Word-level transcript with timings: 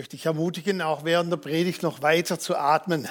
möchte 0.00 0.16
ich 0.16 0.24
ermutigen, 0.24 0.80
auch 0.80 1.04
während 1.04 1.30
der 1.30 1.36
Predigt 1.36 1.82
noch 1.82 2.00
weiter 2.00 2.38
zu 2.38 2.56
atmen. 2.56 3.06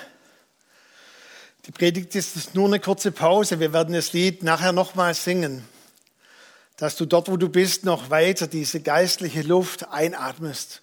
Die 1.67 1.71
Predigt 1.71 2.15
ist 2.15 2.55
nur 2.55 2.65
eine 2.65 2.79
kurze 2.79 3.11
Pause. 3.11 3.59
Wir 3.59 3.73
werden 3.73 3.93
das 3.93 4.11
Lied 4.11 4.41
nachher 4.41 4.71
nochmal 4.71 5.13
singen, 5.13 5.63
dass 6.77 6.95
du 6.95 7.05
dort, 7.05 7.29
wo 7.29 7.37
du 7.37 7.47
bist, 7.47 7.85
noch 7.85 8.09
weiter 8.09 8.47
diese 8.47 8.79
geistliche 8.79 9.43
Luft 9.43 9.87
einatmest. 9.91 10.81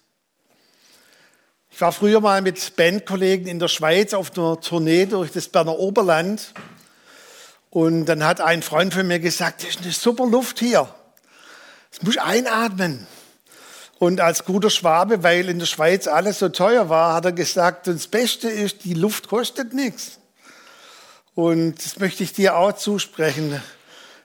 Ich 1.71 1.81
war 1.81 1.91
früher 1.91 2.21
mal 2.21 2.41
mit 2.41 2.77
Bandkollegen 2.77 3.45
in 3.45 3.59
der 3.59 3.67
Schweiz 3.67 4.13
auf 4.13 4.31
einer 4.37 4.61
Tournee 4.61 5.07
durch 5.07 5.33
das 5.33 5.49
Berner 5.49 5.77
Oberland. 5.77 6.53
Und 7.69 8.05
dann 8.05 8.23
hat 8.23 8.39
ein 8.39 8.61
Freund 8.61 8.93
von 8.93 9.05
mir 9.07 9.19
gesagt, 9.19 9.61
das 9.61 9.71
ist 9.71 9.81
eine 9.81 9.91
super 9.91 10.25
Luft 10.25 10.59
hier. 10.59 10.87
Das 11.91 12.01
muss 12.01 12.17
einatmen. 12.17 13.05
Und 13.99 14.21
als 14.21 14.45
guter 14.45 14.69
Schwabe, 14.69 15.23
weil 15.23 15.49
in 15.49 15.57
der 15.57 15.65
Schweiz 15.65 16.07
alles 16.07 16.39
so 16.39 16.49
teuer 16.49 16.87
war, 16.89 17.15
hat 17.15 17.25
er 17.25 17.31
gesagt, 17.31 17.87
das 17.87 18.07
Beste 18.07 18.47
ist, 18.47 18.83
die 18.83 18.93
Luft 18.93 19.27
kostet 19.27 19.73
nichts. 19.73 20.19
Und 21.33 21.83
das 21.83 21.99
möchte 21.99 22.23
ich 22.23 22.33
dir 22.33 22.57
auch 22.57 22.73
zusprechen. 22.73 23.61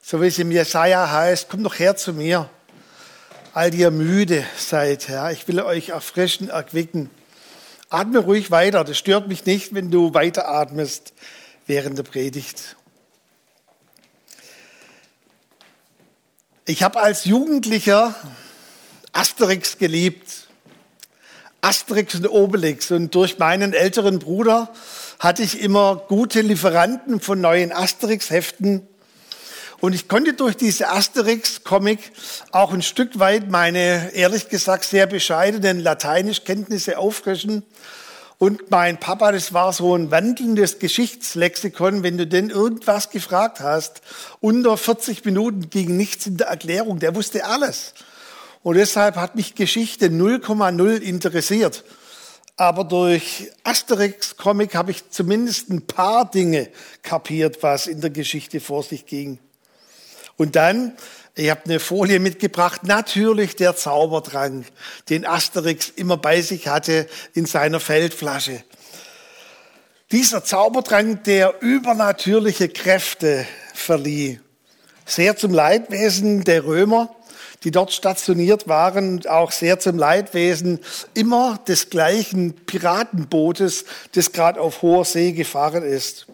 So 0.02 0.20
wie 0.20 0.26
es 0.26 0.38
im 0.38 0.50
Jesaja 0.50 1.10
heißt, 1.10 1.48
komm 1.48 1.62
doch 1.62 1.78
her 1.78 1.96
zu 1.96 2.12
mir. 2.12 2.50
All 3.54 3.74
ihr 3.74 3.90
müde 3.90 4.44
seid, 4.56 5.08
ja. 5.08 5.30
Ich 5.30 5.46
will 5.48 5.60
euch 5.60 5.90
erfrischen, 5.90 6.50
erquicken. 6.50 7.08
Atme 7.88 8.18
ruhig 8.18 8.50
weiter. 8.50 8.84
Das 8.84 8.98
stört 8.98 9.28
mich 9.28 9.46
nicht, 9.46 9.74
wenn 9.74 9.90
du 9.90 10.12
weiter 10.12 10.48
atmest 10.48 11.12
während 11.66 11.96
der 11.96 12.02
Predigt. 12.02 12.76
Ich 16.64 16.82
habe 16.82 17.00
als 17.00 17.24
Jugendlicher 17.24 18.14
Asterix 19.12 19.78
geliebt. 19.78 20.48
Asterix 21.60 22.14
und 22.16 22.28
Obelix. 22.28 22.90
Und 22.90 23.14
durch 23.14 23.38
meinen 23.38 23.72
älteren 23.72 24.18
Bruder 24.18 24.72
hatte 25.18 25.42
ich 25.42 25.60
immer 25.60 25.96
gute 26.08 26.40
Lieferanten 26.40 27.20
von 27.20 27.40
neuen 27.40 27.72
Asterix-Heften. 27.72 28.86
Und 29.80 29.94
ich 29.94 30.08
konnte 30.08 30.32
durch 30.32 30.56
diese 30.56 30.88
Asterix-Comic 30.88 31.98
auch 32.52 32.72
ein 32.72 32.82
Stück 32.82 33.18
weit 33.18 33.50
meine, 33.50 34.12
ehrlich 34.14 34.48
gesagt, 34.48 34.84
sehr 34.84 35.06
bescheidenen 35.06 35.80
Lateinischkenntnisse 35.80 36.98
auffrischen. 36.98 37.64
Und 38.38 38.70
mein 38.70 38.98
Papa, 38.98 39.30
das 39.30 39.52
war 39.52 39.72
so 39.72 39.94
ein 39.94 40.10
wandelndes 40.10 40.78
Geschichtslexikon. 40.80 42.02
Wenn 42.02 42.18
du 42.18 42.26
denn 42.26 42.50
irgendwas 42.50 43.10
gefragt 43.10 43.60
hast, 43.60 44.02
unter 44.40 44.76
40 44.76 45.24
Minuten 45.24 45.70
ging 45.70 45.96
nichts 45.96 46.26
in 46.26 46.38
der 46.38 46.48
Erklärung. 46.48 46.98
Der 46.98 47.14
wusste 47.14 47.44
alles. 47.44 47.94
Und 48.62 48.76
deshalb 48.76 49.16
hat 49.16 49.34
mich 49.34 49.54
Geschichte 49.54 50.06
0,0 50.06 50.98
interessiert. 50.98 51.84
Aber 52.56 52.84
durch 52.84 53.50
Asterix-Comic 53.64 54.74
habe 54.74 54.92
ich 54.92 55.10
zumindest 55.10 55.70
ein 55.70 55.86
paar 55.86 56.30
Dinge 56.30 56.68
kapiert, 57.02 57.62
was 57.62 57.86
in 57.86 58.00
der 58.00 58.10
Geschichte 58.10 58.60
vor 58.60 58.82
sich 58.82 59.06
ging. 59.06 59.38
Und 60.36 60.54
dann, 60.54 60.92
ich 61.34 61.50
habe 61.50 61.64
eine 61.64 61.80
Folie 61.80 62.20
mitgebracht, 62.20 62.84
natürlich 62.84 63.56
der 63.56 63.74
Zaubertrank, 63.74 64.66
den 65.08 65.26
Asterix 65.26 65.88
immer 65.88 66.16
bei 66.16 66.40
sich 66.40 66.68
hatte 66.68 67.08
in 67.34 67.46
seiner 67.46 67.80
Feldflasche. 67.80 68.62
Dieser 70.12 70.44
Zaubertrank, 70.44 71.24
der 71.24 71.62
übernatürliche 71.62 72.68
Kräfte 72.68 73.46
verlieh, 73.72 74.40
sehr 75.06 75.36
zum 75.36 75.52
Leidwesen 75.54 76.44
der 76.44 76.64
Römer 76.64 77.16
die 77.64 77.70
dort 77.70 77.92
stationiert 77.92 78.68
waren, 78.68 79.26
auch 79.26 79.52
sehr 79.52 79.78
zum 79.78 79.98
Leidwesen 79.98 80.80
immer 81.14 81.58
des 81.68 81.90
gleichen 81.90 82.54
Piratenbootes, 82.54 83.84
das 84.14 84.32
gerade 84.32 84.60
auf 84.60 84.82
hoher 84.82 85.04
See 85.04 85.32
gefahren 85.32 85.82
ist. 85.82 86.26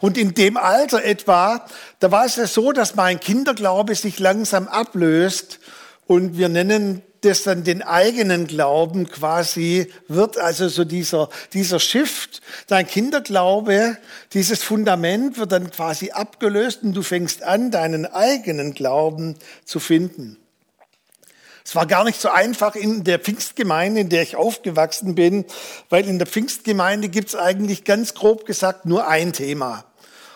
Und 0.00 0.18
in 0.18 0.34
dem 0.34 0.56
Alter 0.56 1.04
etwa, 1.04 1.64
da 2.00 2.10
war 2.10 2.24
es 2.24 2.36
ja 2.36 2.46
so, 2.46 2.72
dass 2.72 2.96
mein 2.96 3.20
Kinderglaube 3.20 3.94
sich 3.94 4.18
langsam 4.18 4.66
ablöst 4.66 5.60
und 6.06 6.36
wir 6.36 6.48
nennen 6.48 7.02
das 7.22 7.42
dann 7.42 7.64
den 7.64 7.82
eigenen 7.82 8.46
Glauben 8.46 9.08
quasi 9.08 9.92
wird, 10.06 10.38
also 10.38 10.68
so 10.68 10.84
dieser, 10.84 11.28
dieser 11.52 11.80
Shift, 11.80 12.40
dein 12.66 12.86
Kinderglaube, 12.86 13.98
dieses 14.32 14.62
Fundament 14.62 15.38
wird 15.38 15.52
dann 15.52 15.70
quasi 15.70 16.10
abgelöst 16.10 16.82
und 16.82 16.94
du 16.94 17.02
fängst 17.02 17.42
an, 17.42 17.70
deinen 17.70 18.06
eigenen 18.06 18.74
Glauben 18.74 19.36
zu 19.64 19.80
finden. 19.80 20.36
Es 21.64 21.74
war 21.74 21.84
gar 21.84 22.04
nicht 22.04 22.18
so 22.18 22.30
einfach 22.30 22.76
in 22.76 23.04
der 23.04 23.18
Pfingstgemeinde, 23.18 24.00
in 24.00 24.08
der 24.08 24.22
ich 24.22 24.36
aufgewachsen 24.36 25.14
bin, 25.14 25.44
weil 25.90 26.08
in 26.08 26.18
der 26.18 26.26
Pfingstgemeinde 26.26 27.10
gibt 27.10 27.28
es 27.28 27.34
eigentlich 27.36 27.84
ganz 27.84 28.14
grob 28.14 28.46
gesagt 28.46 28.86
nur 28.86 29.06
ein 29.06 29.34
Thema. 29.34 29.84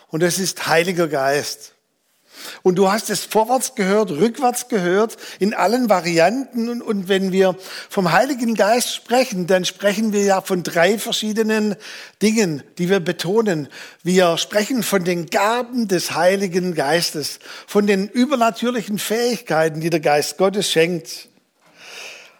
Und 0.09 0.22
das 0.22 0.38
ist 0.38 0.66
Heiliger 0.66 1.09
Geist. 1.09 1.71
Und 2.62 2.76
du 2.76 2.91
hast 2.91 3.10
es 3.10 3.25
vorwärts 3.25 3.75
gehört, 3.75 4.10
rückwärts 4.10 4.69
gehört, 4.69 5.16
in 5.38 5.54
allen 5.54 5.88
Varianten. 5.88 6.69
Und, 6.69 6.82
und, 6.82 7.09
wenn 7.09 7.32
wir 7.32 7.56
vom 7.88 8.12
Heiligen 8.12 8.54
Geist 8.54 8.94
sprechen, 8.94 9.47
dann 9.47 9.65
sprechen 9.65 10.12
wir 10.12 10.22
ja 10.22 10.41
von 10.41 10.62
drei 10.62 10.98
verschiedenen 10.98 11.76
Dingen, 12.20 12.62
die 12.78 12.88
wir 12.88 13.00
betonen. 13.00 13.69
Wir 14.03 14.37
sprechen 14.38 14.82
von 14.82 15.04
den 15.04 15.26
Gaben 15.26 15.88
des 15.88 16.15
Heiligen 16.15 16.75
Geistes, 16.75 17.38
von 17.66 17.87
den 17.87 18.09
übernatürlichen 18.09 18.99
Fähigkeiten, 18.99 19.81
die 19.81 19.91
der 19.91 20.00
Geist 20.00 20.38
Gottes 20.38 20.70
schenkt. 20.70 21.28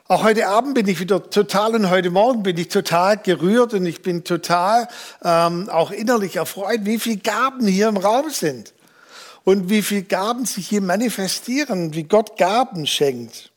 Auch 0.09 0.25
heute 0.25 0.47
Abend 0.49 0.75
bin 0.75 0.87
ich 0.89 1.01
wieder 1.01 1.31
total 1.31 1.75
und 1.75 1.89
heute 1.89 2.11
Morgen 2.11 2.43
bin 2.43 2.59
ich 2.59 2.69
total 2.69 3.17
gerührt 3.17 3.73
und 3.73 3.87
ich 3.87 4.03
bin 4.03 4.25
total 4.25 4.87
ähm, 5.25 5.71
auch 5.71 5.91
innerlich 5.91 6.37
erfreut, 6.37 6.81
wie 6.83 6.99
viele 6.99 7.17
Gaben 7.17 7.67
hier 7.67 7.89
im 7.89 7.97
Raum 7.97 8.29
sind 8.29 8.75
und 9.45 9.69
wie 9.69 9.83
viel 9.83 10.03
Gaben 10.03 10.47
sich 10.47 10.69
hier 10.69 10.81
manifestieren, 10.81 11.95
wie 11.95 12.05
Gott 12.05 12.37
Gaben 12.37 12.87
schenkt. 12.87 13.51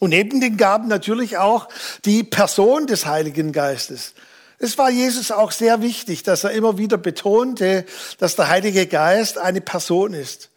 Und 0.00 0.10
neben 0.10 0.40
den 0.40 0.56
Gaben 0.56 0.88
natürlich 0.88 1.36
auch 1.36 1.68
die 2.04 2.24
Person 2.24 2.86
des 2.86 3.06
Heiligen 3.06 3.52
Geistes. 3.52 4.14
Es 4.58 4.76
war 4.78 4.90
Jesus 4.90 5.30
auch 5.30 5.52
sehr 5.52 5.82
wichtig, 5.82 6.22
dass 6.22 6.44
er 6.44 6.50
immer 6.50 6.78
wieder 6.78 6.98
betonte, 6.98 7.84
dass 8.18 8.36
der 8.36 8.48
Heilige 8.48 8.86
Geist 8.86 9.38
eine 9.38 9.60
Person 9.60 10.12
ist. 10.14 10.50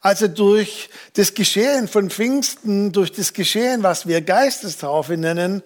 Also 0.00 0.28
durch 0.28 0.90
das 1.14 1.34
Geschehen 1.34 1.88
von 1.88 2.10
Pfingsten, 2.10 2.92
durch 2.92 3.12
das 3.12 3.32
Geschehen, 3.32 3.82
was 3.82 4.06
wir 4.06 4.20
Geistestaufe 4.22 5.16
nennen, 5.16 5.62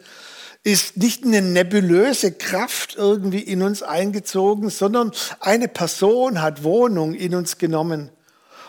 ist 0.65 0.97
nicht 0.97 1.25
eine 1.25 1.43
nebulöse 1.43 2.33
Kraft 2.33 2.95
irgendwie 2.97 3.41
in 3.41 3.63
uns 3.63 3.83
eingezogen, 3.83 4.71
sondern 4.71 5.13
eine 5.41 5.69
Person 5.69 6.41
hat 6.41 6.63
Wohnung 6.63 7.15
in 7.15 7.35
uns 7.35 7.59
genommen. 7.59 8.11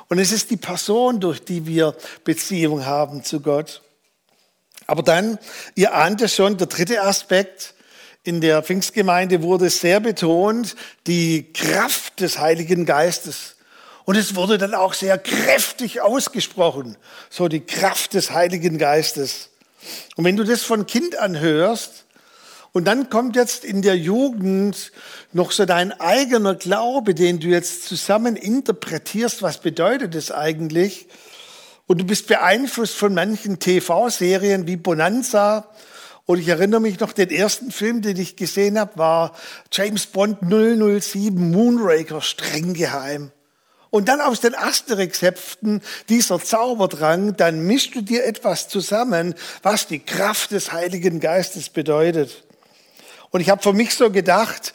Und 0.09 0.19
es 0.19 0.31
ist 0.31 0.49
die 0.49 0.57
Person, 0.57 1.19
durch 1.19 1.43
die 1.43 1.65
wir 1.65 1.95
Beziehung 2.23 2.85
haben 2.85 3.23
zu 3.23 3.41
Gott. 3.41 3.81
Aber 4.87 5.03
dann, 5.03 5.37
ihr 5.75 5.93
ahnt 5.93 6.21
es 6.21 6.35
schon, 6.35 6.57
der 6.57 6.67
dritte 6.67 7.01
Aspekt, 7.03 7.73
in 8.23 8.41
der 8.41 8.63
Pfingstgemeinde 8.63 9.41
wurde 9.41 9.69
sehr 9.69 9.99
betont, 9.99 10.75
die 11.07 11.51
Kraft 11.53 12.21
des 12.21 12.39
Heiligen 12.39 12.85
Geistes. 12.85 13.55
Und 14.05 14.15
es 14.15 14.35
wurde 14.35 14.57
dann 14.57 14.73
auch 14.73 14.93
sehr 14.93 15.17
kräftig 15.17 16.01
ausgesprochen, 16.01 16.97
so 17.29 17.47
die 17.47 17.61
Kraft 17.61 18.13
des 18.13 18.31
Heiligen 18.31 18.77
Geistes. 18.77 19.49
Und 20.15 20.25
wenn 20.25 20.37
du 20.37 20.43
das 20.43 20.63
von 20.63 20.85
Kind 20.85 21.17
an 21.17 21.39
hörst, 21.39 22.05
und 22.73 22.85
dann 22.85 23.11
kommt 23.11 23.35
jetzt 23.35 23.63
in 23.63 23.83
der 23.83 23.95
Jugend 23.95 24.91
noch 25.31 25.51
so 25.51 25.65
dein 25.65 25.91
eigener 25.99 26.55
Glaube, 26.55 27.13
den 27.13 27.39
du 27.39 27.47
jetzt 27.47 27.83
zusammen 27.83 28.35
interpretierst, 28.35 29.43
was 29.43 29.59
bedeutet 29.59 30.15
das 30.15 30.31
eigentlich? 30.31 31.07
Und 31.85 32.01
du 32.01 32.05
bist 32.05 32.25
beeinflusst 32.27 32.95
von 32.95 33.13
manchen 33.13 33.59
TV-Serien 33.59 34.65
wie 34.65 34.77
Bonanza. 34.77 35.69
Und 36.25 36.39
ich 36.39 36.47
erinnere 36.47 36.81
mich 36.81 36.99
noch, 36.99 37.13
den 37.13 37.29
ersten 37.29 37.71
Film, 37.71 38.01
den 38.01 38.17
ich 38.17 38.37
gesehen 38.37 38.79
habe, 38.79 38.97
war 38.97 39.35
James 39.71 40.07
Bond 40.07 40.39
007 40.41 41.51
Moonraker, 41.51 42.21
streng 42.21 42.73
geheim 42.73 43.31
und 43.93 44.09
dann 44.09 44.21
aus 44.21 44.39
den 44.39 44.55
Asterix-Heften 44.55 45.79
dieser 46.09 46.43
Zauberdrang, 46.43 47.37
dann 47.37 47.67
mischst 47.67 47.93
du 47.93 48.01
dir 48.01 48.25
etwas 48.25 48.67
zusammen, 48.67 49.35
was 49.61 49.85
die 49.85 49.99
Kraft 49.99 50.49
des 50.49 50.71
Heiligen 50.71 51.19
Geistes 51.19 51.69
bedeutet. 51.69 52.43
Und 53.29 53.41
ich 53.41 53.51
habe 53.51 53.61
für 53.61 53.71
mich 53.71 53.93
so 53.93 54.09
gedacht, 54.09 54.73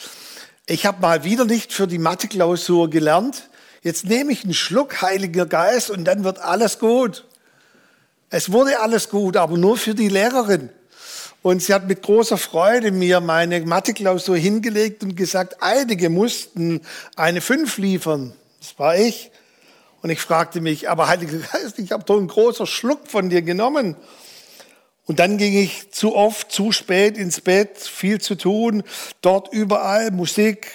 ich 0.67 0.87
habe 0.87 1.01
mal 1.01 1.25
wieder 1.25 1.47
nicht 1.47 1.73
für 1.73 1.89
die 1.89 1.99
Mathe-Klausur 1.99 2.91
gelernt. 2.91 3.49
Jetzt 3.83 4.05
nehme 4.05 4.31
ich 4.31 4.45
einen 4.45 4.55
Schluck 4.55 5.03
Heiliger 5.03 5.47
Geist 5.47 5.91
und 5.91 6.05
dann 6.05 6.23
wird 6.23 6.39
alles 6.39 6.79
gut. 6.79 7.25
Es 8.31 8.53
wurde 8.53 8.79
alles 8.79 9.09
gut, 9.09 9.37
aber 9.37 9.59
nur 9.59 9.77
für 9.79 9.97
die 9.97 10.09
Lehrerin. 10.09 10.71
Und 11.43 11.61
sie 11.61 11.75
hat 11.75 11.89
mit 11.89 12.03
großer 12.03 12.39
Freude 12.39 12.93
mir 12.93 13.19
meine 13.19 13.63
Mathe-Klausur 13.63 14.37
hingelegt 14.37 15.03
und 15.03 15.17
gesagt, 15.17 15.57
einige 15.61 16.09
mussten 16.09 16.83
eine 17.17 17.41
5 17.41 17.79
liefern. 17.79 18.33
Das 18.61 18.79
war 18.79 18.97
ich. 18.97 19.31
Und 20.03 20.11
ich 20.11 20.21
fragte 20.21 20.61
mich, 20.61 20.89
aber 20.89 21.09
Heiliger 21.09 21.39
Geist, 21.39 21.79
ich 21.79 21.93
habe 21.93 22.05
doch 22.05 22.17
einen 22.17 22.29
großen 22.29 22.67
Schluck 22.67 23.09
von 23.09 23.31
dir 23.31 23.43
genommen. 23.43 23.97
Und 25.07 25.19
dann 25.19 25.39
ging 25.39 25.57
ich 25.57 25.91
zu 25.91 26.15
oft, 26.15 26.53
zu 26.53 26.71
spät 26.71 27.17
ins 27.17 27.41
Bett, 27.41 27.79
viel 27.79 28.21
zu 28.21 28.35
tun, 28.35 28.83
dort 29.23 29.53
überall 29.53 30.11
Musik. 30.11 30.71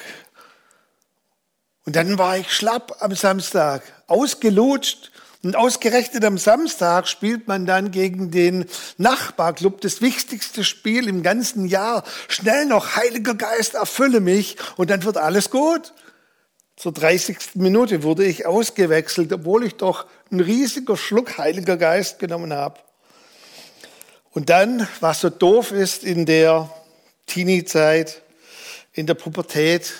Und 1.86 1.96
dann 1.96 2.18
war 2.18 2.38
ich 2.38 2.52
schlapp 2.52 2.98
am 3.00 3.14
Samstag, 3.16 3.84
ausgelutscht. 4.08 5.12
Und 5.44 5.58
ausgerechnet 5.58 6.24
am 6.24 6.38
Samstag 6.38 7.08
spielt 7.10 7.50
man 7.50 7.66
dann 7.66 7.92
gegen 7.92 8.32
den 8.32 8.66
Nachbarclub 8.98 9.82
das 9.82 10.00
wichtigste 10.00 10.64
Spiel 10.64 11.10
im 11.10 11.22
ganzen 11.22 11.66
Jahr. 11.66 12.06
Schnell 12.30 12.66
noch, 12.66 12.96
Heiliger 12.96 13.36
Geist, 13.36 13.74
erfülle 13.74 14.22
mich 14.22 14.56
und 14.78 14.90
dann 14.90 15.04
wird 15.04 15.18
alles 15.18 15.50
gut. 15.50 15.94
Zur 16.76 16.92
30. 16.92 17.38
Minute 17.56 18.04
wurde 18.04 18.26
ich 18.26 18.46
ausgewechselt, 18.46 19.32
obwohl 19.32 19.66
ich 19.66 19.76
doch 19.76 20.06
einen 20.32 20.42
riesiger 20.42 20.98
Schluck 20.98 21.38
Heiliger 21.38 21.78
Geist 21.78 22.20
genommen 22.20 22.52
habe. 22.52 22.80
Und 24.32 24.50
dann, 24.50 24.88
was 25.00 25.22
so 25.22 25.30
doof 25.30 25.72
ist 25.72 26.04
in 26.04 26.26
der 26.26 26.70
Teenie-Zeit, 27.28 28.22
in 28.94 29.06
der 29.06 29.14
Pubertät, 29.14 29.94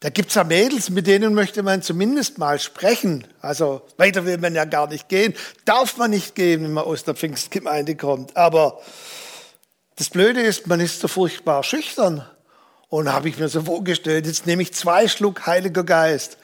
da 0.00 0.08
gibt's 0.08 0.34
ja 0.34 0.44
Mädels, 0.44 0.88
mit 0.88 1.06
denen 1.06 1.34
möchte 1.34 1.62
man 1.62 1.82
zumindest 1.82 2.38
mal 2.38 2.58
sprechen. 2.58 3.26
Also 3.42 3.82
weiter 3.98 4.24
will 4.24 4.38
man 4.38 4.54
ja 4.54 4.64
gar 4.64 4.88
nicht 4.88 5.10
gehen. 5.10 5.34
Darf 5.66 5.98
man 5.98 6.10
nicht 6.10 6.34
gehen, 6.34 6.64
wenn 6.64 6.72
man 6.72 6.84
aus 6.84 7.04
der 7.04 7.14
Pfingstgemeinde 7.14 7.96
kommt. 7.96 8.34
Aber 8.34 8.80
das 9.96 10.08
Blöde 10.08 10.40
ist, 10.40 10.66
man 10.66 10.80
ist 10.80 11.00
so 11.00 11.08
furchtbar 11.08 11.62
schüchtern. 11.62 12.26
Und 12.90 13.12
habe 13.12 13.28
ich 13.28 13.38
mir 13.38 13.48
so 13.48 13.62
vorgestellt, 13.62 14.26
jetzt 14.26 14.46
nehme 14.46 14.62
ich 14.62 14.74
zwei 14.74 15.08
Schluck 15.08 15.46
Heiliger 15.46 15.84
Geist. 15.84 16.36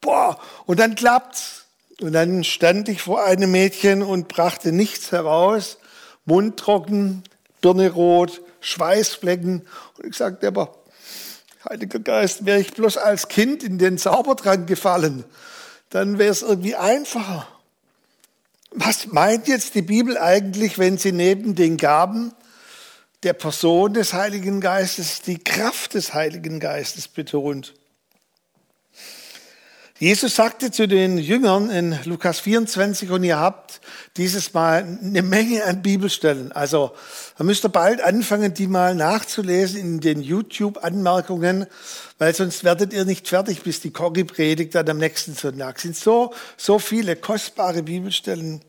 Boah, 0.00 0.40
und 0.66 0.80
dann 0.80 0.94
klappt's. 0.94 1.66
Und 2.00 2.14
dann 2.14 2.42
stand 2.44 2.88
ich 2.88 3.02
vor 3.02 3.22
einem 3.24 3.52
Mädchen 3.52 4.02
und 4.02 4.28
brachte 4.28 4.72
nichts 4.72 5.12
heraus. 5.12 5.76
Mund 6.24 6.58
trocken, 6.58 7.22
Birne 7.60 7.90
rot, 7.90 8.40
Schweißflecken. 8.60 9.66
Und 9.98 10.06
ich 10.06 10.16
sagte 10.16 10.48
aber, 10.48 10.74
Heiliger 11.68 11.98
Geist, 11.98 12.46
wäre 12.46 12.58
ich 12.58 12.72
bloß 12.72 12.96
als 12.96 13.28
Kind 13.28 13.62
in 13.62 13.76
den 13.76 13.98
Zaubertrank 13.98 14.66
gefallen, 14.66 15.24
dann 15.90 16.18
wäre 16.18 16.30
es 16.30 16.40
irgendwie 16.40 16.76
einfacher. 16.76 17.46
Was 18.70 19.08
meint 19.08 19.48
jetzt 19.48 19.74
die 19.74 19.82
Bibel 19.82 20.16
eigentlich, 20.16 20.78
wenn 20.78 20.96
sie 20.96 21.12
neben 21.12 21.54
den 21.54 21.76
Gaben 21.76 22.32
der 23.22 23.34
Person 23.34 23.94
des 23.94 24.12
Heiligen 24.12 24.60
Geistes 24.60 25.22
die 25.22 25.38
Kraft 25.38 25.94
des 25.94 26.14
Heiligen 26.14 26.60
Geistes 26.60 27.08
betont? 27.08 27.74
Jesus 30.00 30.34
sagte 30.34 30.70
zu 30.70 30.88
den 30.88 31.18
Jüngern 31.18 31.68
in 31.68 31.98
Lukas 32.04 32.40
24, 32.40 33.10
und 33.10 33.22
ihr 33.22 33.38
habt 33.38 33.82
dieses 34.16 34.54
Mal 34.54 34.98
eine 35.02 35.20
Menge 35.20 35.62
an 35.66 35.82
Bibelstellen. 35.82 36.52
Also, 36.52 36.92
da 37.36 37.44
müsst 37.44 37.66
ihr 37.66 37.68
bald 37.68 38.00
anfangen, 38.00 38.54
die 38.54 38.66
mal 38.66 38.94
nachzulesen 38.94 39.78
in 39.78 40.00
den 40.00 40.22
YouTube-Anmerkungen, 40.22 41.66
weil 42.16 42.34
sonst 42.34 42.64
werdet 42.64 42.94
ihr 42.94 43.04
nicht 43.04 43.28
fertig, 43.28 43.60
bis 43.60 43.82
die 43.82 43.90
Corgi 43.90 44.24
predigt 44.24 44.74
dann 44.74 44.88
am 44.88 44.96
nächsten 44.96 45.34
Sonntag. 45.34 45.76
Es 45.76 45.82
sind 45.82 45.96
so, 45.96 46.32
so 46.56 46.78
viele 46.78 47.14
kostbare 47.16 47.82
Bibelstellen. 47.82 48.62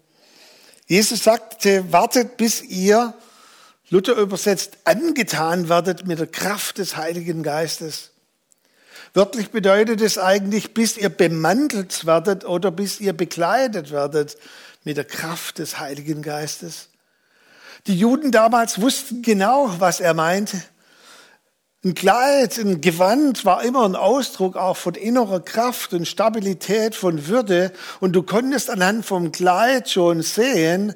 Jesus 0.86 1.24
sagte, 1.24 1.94
wartet, 1.94 2.36
bis 2.36 2.62
ihr, 2.62 3.14
Luther 3.92 4.16
übersetzt, 4.16 4.78
angetan 4.86 5.68
werdet 5.68 6.08
mit 6.08 6.18
der 6.18 6.28
Kraft 6.28 6.78
des 6.78 6.96
Heiligen 6.96 7.44
Geistes. 7.44 8.12
Wörtlich 9.14 9.52
bedeutet 9.52 10.00
es 10.00 10.18
eigentlich, 10.18 10.74
bis 10.74 10.96
ihr 10.96 11.10
bemantelt 11.10 12.06
werdet 12.06 12.46
oder 12.46 12.72
bis 12.72 13.02
ihr 13.02 13.12
bekleidet 13.12 13.92
werdet 13.92 14.38
mit 14.86 14.96
der 14.96 15.04
Kraft 15.04 15.60
des 15.60 15.78
Heiligen 15.78 16.22
Geistes. 16.22 16.88
Die 17.86 17.98
Juden 17.98 18.32
damals 18.32 18.80
wussten 18.80 19.24
genau, 19.24 19.70
was 19.80 20.00
er 20.00 20.14
meinte. 20.14 20.64
Ein 21.84 21.96
Kleid, 21.96 22.60
ein 22.60 22.80
Gewand 22.80 23.44
war 23.44 23.64
immer 23.64 23.86
ein 23.86 23.96
Ausdruck 23.96 24.56
auch 24.56 24.78
von 24.78 24.94
innerer 24.94 25.40
Kraft 25.40 25.96
und 25.96 26.08
Stabilität, 26.08 26.94
von 26.94 27.26
Würde. 27.26 27.72
Und 28.00 28.12
du 28.12 28.22
konntest 28.22 28.70
anhand 28.70 29.04
vom 29.04 29.32
Kleid 29.32 29.90
schon 29.90 30.22
sehen, 30.22 30.94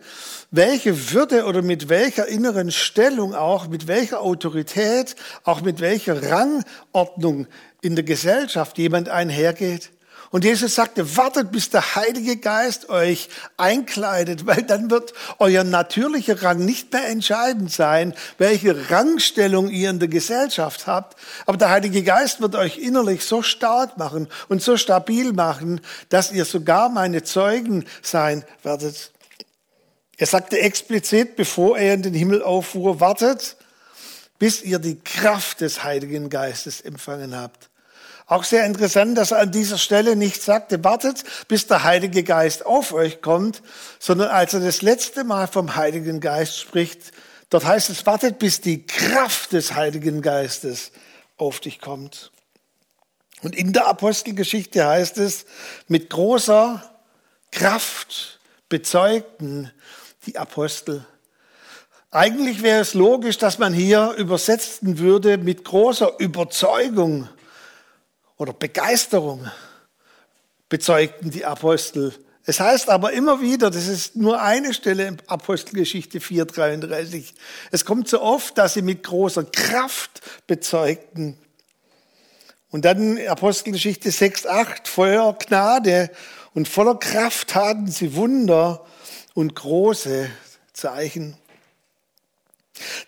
welche 0.51 1.11
Würde 1.11 1.45
oder 1.45 1.63
mit 1.63 1.89
welcher 1.89 2.27
inneren 2.27 2.69
Stellung 2.69 3.33
auch, 3.33 3.67
mit 3.67 3.87
welcher 3.87 4.21
Autorität, 4.21 5.15
auch 5.43 5.61
mit 5.61 5.79
welcher 5.79 6.21
Rangordnung 6.21 7.47
in 7.81 7.95
der 7.95 8.05
Gesellschaft 8.05 8.77
jemand 8.77 9.09
einhergeht. 9.09 9.89
Und 10.31 10.43
Jesus 10.43 10.75
sagte, 10.75 11.17
wartet, 11.17 11.51
bis 11.51 11.69
der 11.69 11.95
Heilige 11.95 12.37
Geist 12.37 12.89
euch 12.89 13.29
einkleidet, 13.57 14.45
weil 14.45 14.63
dann 14.63 14.89
wird 14.89 15.13
euer 15.39 15.63
natürlicher 15.63 16.41
Rang 16.41 16.65
nicht 16.65 16.91
mehr 16.91 17.07
entscheidend 17.07 17.71
sein, 17.71 18.13
welche 18.37 18.89
Rangstellung 18.89 19.69
ihr 19.69 19.89
in 19.89 19.99
der 19.99 20.07
Gesellschaft 20.07 20.87
habt. 20.87 21.17
Aber 21.45 21.57
der 21.57 21.69
Heilige 21.69 22.03
Geist 22.03 22.41
wird 22.41 22.55
euch 22.55 22.77
innerlich 22.77 23.23
so 23.23 23.41
stark 23.41 23.97
machen 23.97 24.27
und 24.49 24.61
so 24.61 24.77
stabil 24.77 25.33
machen, 25.33 25.81
dass 26.09 26.31
ihr 26.31 26.45
sogar 26.45 26.89
meine 26.89 27.23
Zeugen 27.23 27.85
sein 28.01 28.43
werdet. 28.63 29.11
Er 30.17 30.27
sagte 30.27 30.59
explizit, 30.59 31.35
bevor 31.35 31.77
er 31.77 31.93
in 31.93 32.03
den 32.03 32.13
Himmel 32.13 32.41
auffuhr, 32.41 32.99
wartet, 32.99 33.57
bis 34.39 34.61
ihr 34.61 34.79
die 34.79 34.99
Kraft 34.99 35.61
des 35.61 35.83
Heiligen 35.83 36.29
Geistes 36.29 36.81
empfangen 36.81 37.35
habt. 37.35 37.69
Auch 38.27 38.43
sehr 38.43 38.65
interessant, 38.65 39.17
dass 39.17 39.31
er 39.31 39.39
an 39.39 39.51
dieser 39.51 39.77
Stelle 39.77 40.15
nicht 40.15 40.41
sagte, 40.41 40.83
wartet, 40.83 41.23
bis 41.47 41.67
der 41.67 41.83
Heilige 41.83 42.23
Geist 42.23 42.65
auf 42.65 42.91
euch 42.91 43.21
kommt, 43.21 43.61
sondern 43.99 44.29
als 44.29 44.55
er 44.55 44.61
das 44.61 44.81
letzte 44.81 45.23
Mal 45.23 45.47
vom 45.47 45.75
Heiligen 45.75 46.19
Geist 46.21 46.59
spricht, 46.59 47.11
dort 47.51 47.65
heißt 47.65 47.91
es, 47.91 48.05
wartet, 48.07 48.39
bis 48.39 48.61
die 48.61 48.87
Kraft 48.87 49.53
des 49.53 49.75
Heiligen 49.75 50.23
Geistes 50.23 50.91
auf 51.37 51.59
dich 51.59 51.79
kommt. 51.79 52.31
Und 53.43 53.55
in 53.55 53.73
der 53.73 53.85
Apostelgeschichte 53.85 54.87
heißt 54.87 55.19
es, 55.19 55.45
mit 55.87 56.09
großer 56.09 56.83
Kraft 57.51 58.39
bezeugten 58.69 59.71
die 60.25 60.39
Apostel. 60.39 61.05
Eigentlich 62.09 62.63
wäre 62.63 62.81
es 62.81 62.95
logisch, 62.95 63.37
dass 63.37 63.59
man 63.59 63.73
hier 63.73 64.13
übersetzen 64.17 64.97
würde 64.97 65.37
mit 65.37 65.63
großer 65.63 66.13
Überzeugung 66.17 67.29
oder 68.37 68.53
Begeisterung 68.53 69.49
bezeugten 70.69 71.31
die 71.31 71.45
Apostel. 71.45 72.13
Es 72.45 72.59
heißt 72.59 72.89
aber 72.89 73.13
immer 73.13 73.41
wieder, 73.41 73.71
das 73.71 73.87
ist 73.87 74.15
nur 74.15 74.41
eine 74.41 74.73
Stelle 74.73 75.07
in 75.07 75.17
Apostelgeschichte 75.27 76.19
4,33. 76.19 77.33
Es 77.71 77.85
kommt 77.85 78.07
so 78.07 78.21
oft, 78.21 78.57
dass 78.57 78.75
sie 78.75 78.83
mit 78.83 79.03
großer 79.03 79.45
Kraft 79.45 80.21
bezeugten. 80.45 81.37
Und 82.69 82.85
dann 82.85 83.17
Apostelgeschichte 83.27 84.09
6,8, 84.09 84.87
voller 84.87 85.33
Gnade 85.33 86.11
und 86.53 86.67
voller 86.67 86.95
Kraft 86.95 87.49
taten 87.49 87.87
sie 87.87 88.15
Wunder 88.15 88.85
und 89.33 89.55
große 89.55 90.29
Zeichen. 90.73 91.37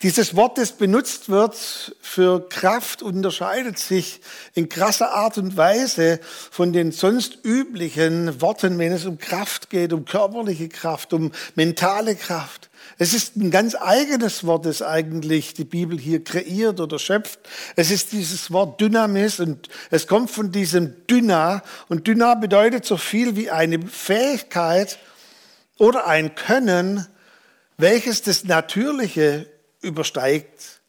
Dieses 0.02 0.36
Wort, 0.36 0.58
das 0.58 0.72
benutzt 0.72 1.28
wird 1.28 1.56
für 2.02 2.48
Kraft, 2.48 3.02
unterscheidet 3.02 3.78
sich 3.78 4.22
in 4.54 4.70
krasser 4.70 5.14
Art 5.14 5.38
und 5.38 5.58
Weise 5.58 6.22
von 6.52 6.72
den 6.72 6.94
sonst 6.94 7.40
üblichen 7.44 8.40
Worten, 8.42 8.80
wenn 8.80 8.94
es 8.94 9.06
um 9.06 9.18
Kraft 9.18 9.70
geht, 9.70 9.92
um 9.92 10.06
körperliche 10.06 10.70
Kraft, 10.70 11.12
um 11.14 11.32
mentale 11.56 12.16
Kraft. 12.16 12.70
Es 12.98 13.14
ist 13.14 13.36
ein 13.36 13.52
ganz 13.52 13.76
eigenes 13.76 14.46
Wort, 14.46 14.66
das 14.66 14.82
eigentlich 14.82 15.54
die 15.54 15.66
Bibel 15.66 16.00
hier 16.00 16.24
kreiert 16.24 16.80
oder 16.80 16.98
schöpft. 16.98 17.40
Es 17.76 17.92
ist 17.92 18.14
dieses 18.14 18.52
Wort 18.52 18.80
Dynamis 18.80 19.42
und 19.42 19.68
es 19.92 20.08
kommt 20.08 20.32
von 20.32 20.54
diesem 20.54 20.96
Dyna. 21.08 21.62
Und 21.90 22.08
Dyna 22.08 22.36
bedeutet 22.36 22.86
so 22.86 22.96
viel 22.96 23.36
wie 23.36 23.52
eine 23.52 23.86
Fähigkeit 23.86 24.98
oder 25.78 26.08
ein 26.08 26.36
Können, 26.36 27.06
welches 27.78 28.22
das 28.22 28.46
Natürliche 28.46 29.48
übersteigt. 29.82 30.80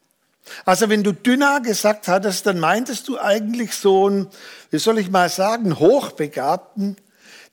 Also 0.65 0.89
wenn 0.89 1.03
du 1.03 1.11
Dünner 1.11 1.61
gesagt 1.61 2.07
hattest, 2.07 2.45
dann 2.45 2.59
meintest 2.59 3.07
du 3.07 3.19
eigentlich 3.19 3.75
so 3.75 4.07
einen, 4.07 4.27
wie 4.71 4.79
soll 4.79 4.99
ich 4.99 5.09
mal 5.09 5.29
sagen, 5.29 5.79
Hochbegabten, 5.79 6.97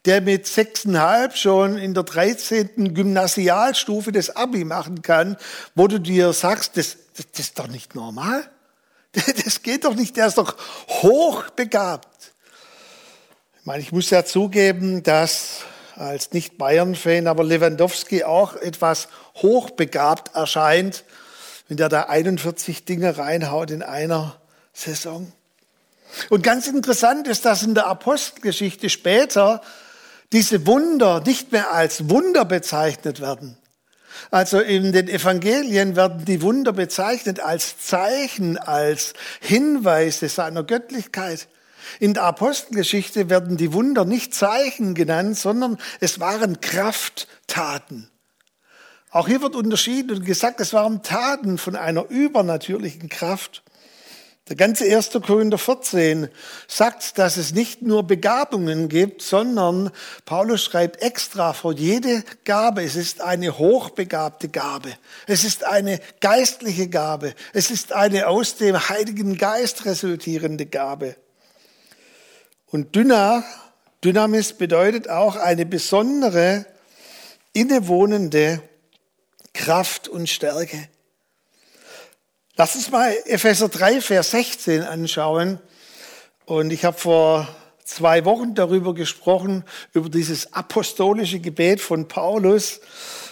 der 0.05 0.21
mit 0.21 0.47
sechseinhalb 0.47 1.35
schon 1.35 1.77
in 1.77 1.93
der 1.93 2.03
13. 2.03 2.93
Gymnasialstufe 2.93 4.11
das 4.11 4.35
Abi 4.35 4.63
machen 4.63 5.01
kann, 5.01 5.37
wo 5.75 5.87
du 5.87 5.99
dir 5.99 6.33
sagst, 6.33 6.77
das, 6.77 6.97
das, 7.15 7.27
das 7.31 7.39
ist 7.39 7.59
doch 7.59 7.67
nicht 7.67 7.95
normal. 7.95 8.49
Das 9.43 9.63
geht 9.63 9.85
doch 9.85 9.95
nicht, 9.95 10.15
der 10.15 10.27
ist 10.27 10.37
doch 10.37 10.55
hochbegabt. 10.87 12.33
Ich 13.59 13.65
meine, 13.65 13.81
ich 13.81 13.91
muss 13.91 14.11
ja 14.11 14.23
zugeben, 14.23 15.01
dass 15.01 15.61
als 15.95 16.33
Nicht-Bayern-Fan, 16.33 17.25
aber 17.25 17.43
Lewandowski 17.43 18.23
auch 18.23 18.55
etwas 18.55 19.07
hochbegabt 19.37 20.35
erscheint 20.35 21.03
wenn 21.67 21.77
der 21.77 21.89
da 21.89 22.03
41 22.03 22.85
Dinge 22.85 23.17
reinhaut 23.17 23.71
in 23.71 23.83
einer 23.83 24.39
Saison. 24.73 25.31
Und 26.29 26.43
ganz 26.43 26.67
interessant 26.67 27.27
ist, 27.27 27.45
dass 27.45 27.63
in 27.63 27.75
der 27.75 27.87
Apostelgeschichte 27.87 28.89
später 28.89 29.61
diese 30.31 30.65
Wunder 30.65 31.21
nicht 31.25 31.51
mehr 31.51 31.71
als 31.71 32.09
Wunder 32.09 32.45
bezeichnet 32.45 33.21
werden, 33.21 33.57
Also 34.31 34.59
in 34.59 34.91
den 34.91 35.07
Evangelien 35.07 35.95
werden 35.95 36.25
die 36.25 36.41
Wunder 36.41 36.73
bezeichnet 36.73 37.39
als 37.39 37.77
Zeichen, 37.77 38.57
als 38.57 39.13
Hinweise 39.39 40.27
seiner 40.27 40.63
Göttlichkeit. 40.63 41.47
In 41.99 42.13
der 42.13 42.23
Apostelgeschichte 42.23 43.29
werden 43.29 43.57
die 43.57 43.71
Wunder 43.73 44.03
nicht 44.03 44.33
Zeichen 44.33 44.93
genannt, 44.93 45.37
sondern 45.37 45.77
es 45.99 46.19
waren 46.19 46.59
Krafttaten. 46.59 48.09
Auch 49.09 49.27
hier 49.27 49.41
wird 49.41 49.55
unterschieden 49.55 50.17
und 50.17 50.25
gesagt, 50.25 50.59
es 50.59 50.73
waren 50.73 51.01
Taten 51.01 51.57
von 51.57 51.75
einer 51.75 52.09
übernatürlichen 52.09 53.09
Kraft. 53.09 53.63
Der 54.49 54.55
ganze 54.55 54.85
1. 54.85 55.11
Korinther 55.25 55.57
14 55.57 56.29
sagt, 56.67 57.17
dass 57.17 57.35
es 57.35 57.53
nicht 57.53 57.81
nur 57.81 58.03
Begabungen 58.03 58.87
gibt, 58.87 59.21
sondern 59.21 59.91
Paulus 60.23 60.63
schreibt 60.63 61.01
extra 61.01 61.51
vor 61.51 61.73
jede 61.73 62.23
Gabe. 62.45 62.83
Es 62.83 62.95
ist 62.95 63.19
eine 63.19 63.57
hochbegabte 63.57 64.47
Gabe. 64.47 64.93
Es 65.25 65.43
ist 65.43 65.65
eine 65.65 65.99
geistliche 66.21 66.87
Gabe. 66.87 67.33
Es 67.53 67.71
ist 67.71 67.91
eine 67.91 68.27
aus 68.27 68.55
dem 68.55 68.87
Heiligen 68.87 69.37
Geist 69.37 69.83
resultierende 69.83 70.65
Gabe. 70.65 71.17
Und 72.67 72.95
Dyna, 72.95 73.43
Dynamis 74.03 74.53
bedeutet 74.53 75.09
auch 75.09 75.35
eine 75.35 75.65
besondere, 75.65 76.65
innewohnende 77.51 78.61
Kraft 79.57 80.07
und 80.07 80.29
Stärke. 80.29 80.87
Lass 82.55 82.75
uns 82.75 82.91
mal 82.91 83.11
Epheser 83.25 83.69
3, 83.69 84.01
Vers 84.01 84.31
16 84.31 84.83
anschauen. 84.83 85.59
Und 86.45 86.71
ich 86.71 86.85
habe 86.85 86.97
vor 86.97 87.47
zwei 87.83 88.23
Wochen 88.23 88.53
darüber 88.53 88.93
gesprochen, 88.93 89.63
über 89.93 90.09
dieses 90.09 90.53
apostolische 90.53 91.39
Gebet 91.39 91.81
von 91.81 92.07
Paulus, 92.07 92.81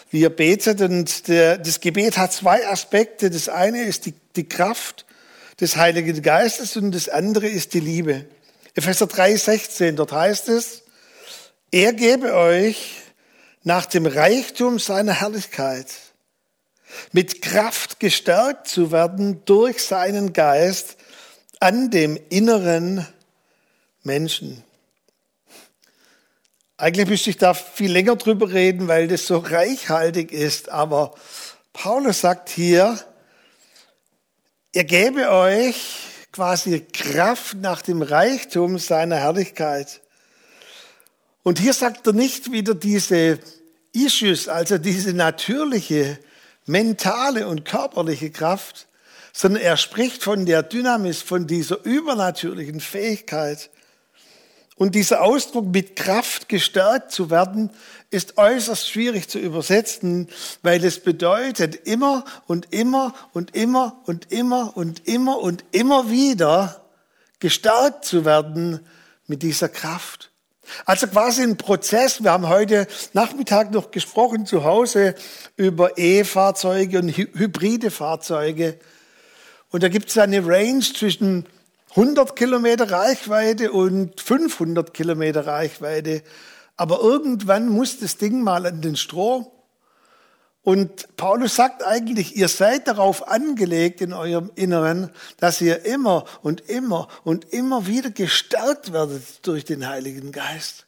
wie 0.10 0.24
er 0.24 0.32
betet. 0.32 0.82
Und 0.82 1.28
der, 1.28 1.60
das 1.60 1.80
Gebet 1.80 2.18
hat 2.18 2.34
zwei 2.34 2.68
Aspekte. 2.68 3.30
Das 3.30 3.48
eine 3.48 3.84
ist 3.84 4.08
die, 4.08 4.16
die 4.36 4.50
Kraft 4.50 5.06
des 5.62 5.78
Heiligen 5.78 6.22
Geistes 6.24 6.76
und 6.76 6.92
das 6.92 7.08
andere 7.08 7.48
ist 7.48 7.76
die 7.76 7.80
Liebe. 7.80 8.26
Epheser 8.74 9.08
3, 9.08 9.36
16, 9.36 9.96
dort 9.96 10.12
heißt 10.12 10.50
es, 10.50 10.82
er 11.72 11.94
gebe 11.94 12.34
euch 12.34 12.96
nach 13.64 13.86
dem 13.86 14.08
Reichtum 14.08 14.80
seiner 14.80 15.14
Herrlichkeit 15.14 15.88
mit 17.12 17.42
Kraft 17.42 18.00
gestärkt 18.00 18.68
zu 18.68 18.92
werden 18.92 19.44
durch 19.46 19.84
seinen 19.84 20.34
Geist 20.34 20.98
an 21.60 21.92
dem 21.92 22.20
inneren 22.30 23.08
Menschen. 24.04 24.64
Eigentlich 26.78 27.08
müsste 27.08 27.30
ich 27.30 27.38
da 27.38 27.54
viel 27.54 27.92
länger 27.92 28.18
drüber 28.18 28.52
reden, 28.52 28.88
weil 28.88 29.08
das 29.08 29.28
so 29.28 29.38
reichhaltig 29.38 30.32
ist, 30.32 30.70
aber 30.70 31.16
Paulus 31.72 32.22
sagt 32.22 32.50
hier, 32.50 33.00
er 34.74 34.84
gebe 34.84 35.32
euch 35.32 35.76
quasi 36.34 36.82
Kraft 36.82 37.56
nach 37.56 37.82
dem 37.82 38.02
Reichtum 38.02 38.78
seiner 38.78 39.16
Herrlichkeit. 39.16 40.02
Und 41.44 41.60
hier 41.60 41.74
sagt 41.74 42.08
er 42.08 42.14
nicht 42.14 42.52
wieder 42.52 42.76
diese 42.76 43.40
Issues, 43.94 44.50
also 44.50 44.78
diese 44.78 45.14
natürliche 45.14 46.20
mentale 46.66 47.48
und 47.48 47.66
körperliche 47.66 48.32
Kraft, 48.32 48.88
sondern 49.34 49.62
er 49.62 49.78
spricht 49.78 50.24
von 50.24 50.46
der 50.46 50.64
Dynamis, 50.64 51.22
von 51.22 51.48
dieser 51.48 51.84
übernatürlichen 51.84 52.80
Fähigkeit. 52.80 53.70
Und 54.78 54.94
dieser 54.94 55.22
Ausdruck 55.22 55.68
mit 55.68 55.96
Kraft 55.96 56.50
gestärkt 56.50 57.12
zu 57.12 57.30
werden, 57.30 57.70
ist 58.12 58.38
äußerst 58.38 58.90
schwierig 58.90 59.30
zu 59.30 59.40
übersetzen, 59.40 60.28
weil 60.64 60.84
es 60.84 61.00
bedeutet 61.00 61.88
immer 61.88 62.26
und 62.46 62.74
immer 62.74 63.14
und 63.34 63.56
immer 63.56 64.02
und 64.06 64.32
immer 64.34 64.76
und 64.76 65.08
immer 65.08 65.40
und 65.40 65.64
immer 65.72 66.10
wieder 66.10 66.86
gestärkt 67.40 68.04
zu 68.04 68.26
werden 68.26 68.86
mit 69.28 69.44
dieser 69.44 69.70
Kraft. 69.70 70.32
Also 70.86 71.08
quasi 71.08 71.44
ein 71.44 71.58
Prozess. 71.58 72.24
Wir 72.24 72.32
haben 72.32 72.48
heute 72.48 72.88
Nachmittag 73.14 73.72
noch 73.72 73.92
gesprochen 73.92 74.46
zu 74.46 74.64
Hause 74.64 75.16
über 75.56 75.98
E-Fahrzeuge 75.98 77.00
und 77.00 77.10
hybride 77.10 77.92
Fahrzeuge. 77.92 78.80
Und 79.70 79.84
da 79.84 79.90
gibt 79.90 80.10
es 80.10 80.18
eine 80.18 80.46
Range 80.46 80.82
zwischen 80.82 81.46
100 81.92 82.36
Kilometer 82.36 82.92
Reichweite 82.92 83.72
und 83.72 84.20
500 84.20 84.94
Kilometer 84.94 85.48
Reichweite. 85.48 86.24
Aber 86.78 87.00
irgendwann 87.00 87.70
muss 87.70 88.00
das 88.00 88.18
Ding 88.18 88.42
mal 88.42 88.66
an 88.66 88.82
den 88.82 88.96
Strom. 88.96 89.48
Und 90.66 91.16
Paulus 91.16 91.56
sagt 91.56 91.86
eigentlich, 91.86 92.36
ihr 92.36 92.48
seid 92.48 92.88
darauf 92.88 93.28
angelegt 93.28 94.02
in 94.02 94.14
eurem 94.14 94.50
Inneren, 94.56 95.12
dass 95.38 95.62
ihr 95.62 95.86
immer 95.86 96.26
und 96.42 96.60
immer 96.68 97.08
und 97.24 97.54
immer 97.54 97.86
wieder 97.86 98.10
gestärkt 98.10 98.92
werdet 98.92 99.46
durch 99.46 99.64
den 99.64 99.88
Heiligen 99.88 100.32
Geist. 100.32 100.88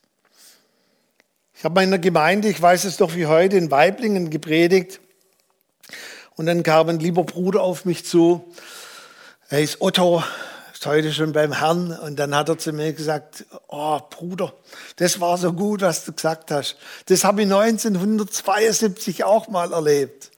Ich 1.53 1.63
habe 1.63 1.75
meiner 1.75 1.99
Gemeinde, 1.99 2.49
ich 2.49 2.59
weiß 2.59 2.85
es 2.85 2.97
doch 2.97 3.13
wie 3.13 3.27
heute, 3.27 3.55
in 3.55 3.69
Weiblingen 3.69 4.31
gepredigt. 4.31 4.99
Und 6.35 6.47
dann 6.47 6.63
kam 6.63 6.89
ein 6.89 6.99
lieber 6.99 7.23
Bruder 7.23 7.61
auf 7.61 7.85
mich 7.85 8.03
zu. 8.03 8.51
Er 9.49 9.61
ist 9.61 9.79
Otto, 9.79 10.23
ist 10.77 10.85
heute 10.85 11.11
schon 11.11 11.31
beim 11.31 11.53
Herrn. 11.53 11.91
Und 11.91 12.19
dann 12.19 12.35
hat 12.35 12.49
er 12.49 12.59
zu 12.59 12.71
mir 12.71 12.93
gesagt, 12.93 13.45
oh 13.67 13.99
Bruder, 14.11 14.53
das 14.97 15.19
war 15.19 15.35
so 15.39 15.51
gut, 15.51 15.81
was 15.81 16.05
du 16.05 16.13
gesagt 16.13 16.51
hast. 16.51 16.77
Das 17.07 17.23
habe 17.23 17.41
ich 17.41 17.51
1972 17.51 19.23
auch 19.23 19.47
mal 19.47 19.73
erlebt. 19.73 20.29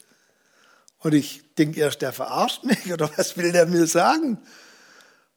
Und 0.99 1.13
ich 1.13 1.41
denke 1.57 1.81
erst, 1.81 2.01
der 2.01 2.13
verarscht 2.13 2.63
mich 2.63 2.91
oder 2.93 3.09
was 3.17 3.35
will 3.35 3.51
der 3.51 3.65
mir 3.65 3.85
sagen? 3.85 4.37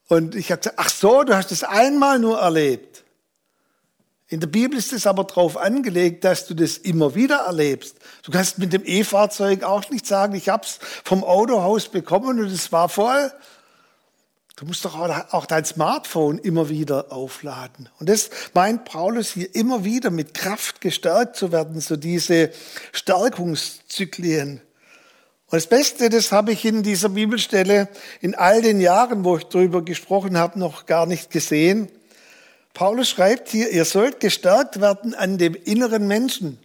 Und 0.07 0.37
ich 0.37 0.53
habe 0.53 0.61
gesagt, 0.61 0.79
ach 0.79 0.89
so, 0.89 1.25
du 1.25 1.35
hast 1.35 1.51
es 1.51 1.65
einmal 1.65 2.21
nur 2.21 2.39
erlebt. 2.39 3.03
In 4.29 4.39
der 4.39 4.47
Bibel 4.47 4.79
ist 4.79 4.93
es 4.93 5.09
aber 5.09 5.25
darauf 5.25 5.57
angelegt, 5.57 6.23
dass 6.23 6.47
du 6.47 6.55
das 6.55 6.79
immer 6.79 7.17
wieder 7.17 7.39
erlebst. 7.39 7.97
Du 8.23 8.31
kannst 8.31 8.59
mit 8.59 8.73
dem 8.73 8.83
E-Fahrzeug 8.85 9.65
auch 9.65 9.91
nicht 9.91 10.07
sagen, 10.07 10.37
ich 10.37 10.49
habe 10.49 10.65
es 10.65 10.79
vom 11.03 11.25
Autohaus 11.25 11.89
bekommen 11.89 12.39
und 12.39 12.47
es 12.47 12.71
war 12.71 12.89
voll 12.89 13.33
Du 14.63 14.69
musst 14.69 14.85
doch 14.85 14.97
auch 14.97 15.47
dein 15.47 15.65
Smartphone 15.65 16.39
immer 16.39 16.69
wieder 16.69 17.11
aufladen. 17.11 17.89
Und 17.99 18.09
das 18.09 18.31
meint 18.55 18.85
Paulus 18.85 19.33
hier 19.33 19.53
immer 19.57 19.83
wieder 19.83 20.13
mit 20.13 20.35
Kraft 20.35 20.81
gestärkt 20.81 21.35
zu 21.35 21.51
werden, 21.51 21.81
so 21.81 21.97
diese 21.97 22.53
Stärkungszyklien. 22.93 24.61
Und 25.47 25.53
das 25.53 25.67
Beste, 25.67 26.11
das 26.11 26.31
habe 26.31 26.53
ich 26.53 26.65
in 26.65 26.85
dieser 26.85 27.09
Bibelstelle 27.09 27.89
in 28.21 28.37
all 28.37 28.63
den 28.63 28.81
Jahren, 28.81 29.25
wo 29.25 29.37
ich 29.37 29.43
darüber 29.47 29.83
gesprochen 29.85 30.39
habe, 30.39 30.61
noch 30.61 30.87
gar 30.87 31.07
nicht 31.07 31.33
gesehen. 31.33 31.91
Paulus 32.73 33.09
schreibt 33.09 33.49
hier, 33.49 33.69
ihr 33.69 33.85
sollt 33.85 34.21
gestärkt 34.21 34.81
werden 34.81 35.13
an 35.17 35.39
dem 35.39 35.57
inneren 35.57 36.07
Menschen. 36.07 36.61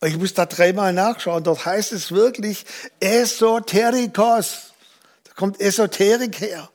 Ich 0.00 0.16
muss 0.16 0.34
da 0.34 0.46
dreimal 0.46 0.92
nachschauen. 0.92 1.42
Dort 1.42 1.66
heißt 1.66 1.90
es 1.90 2.12
wirklich 2.12 2.64
Esoterikos. 3.00 4.74
Da 5.24 5.32
kommt 5.34 5.60
Esoterik 5.60 6.40
her. 6.40 6.70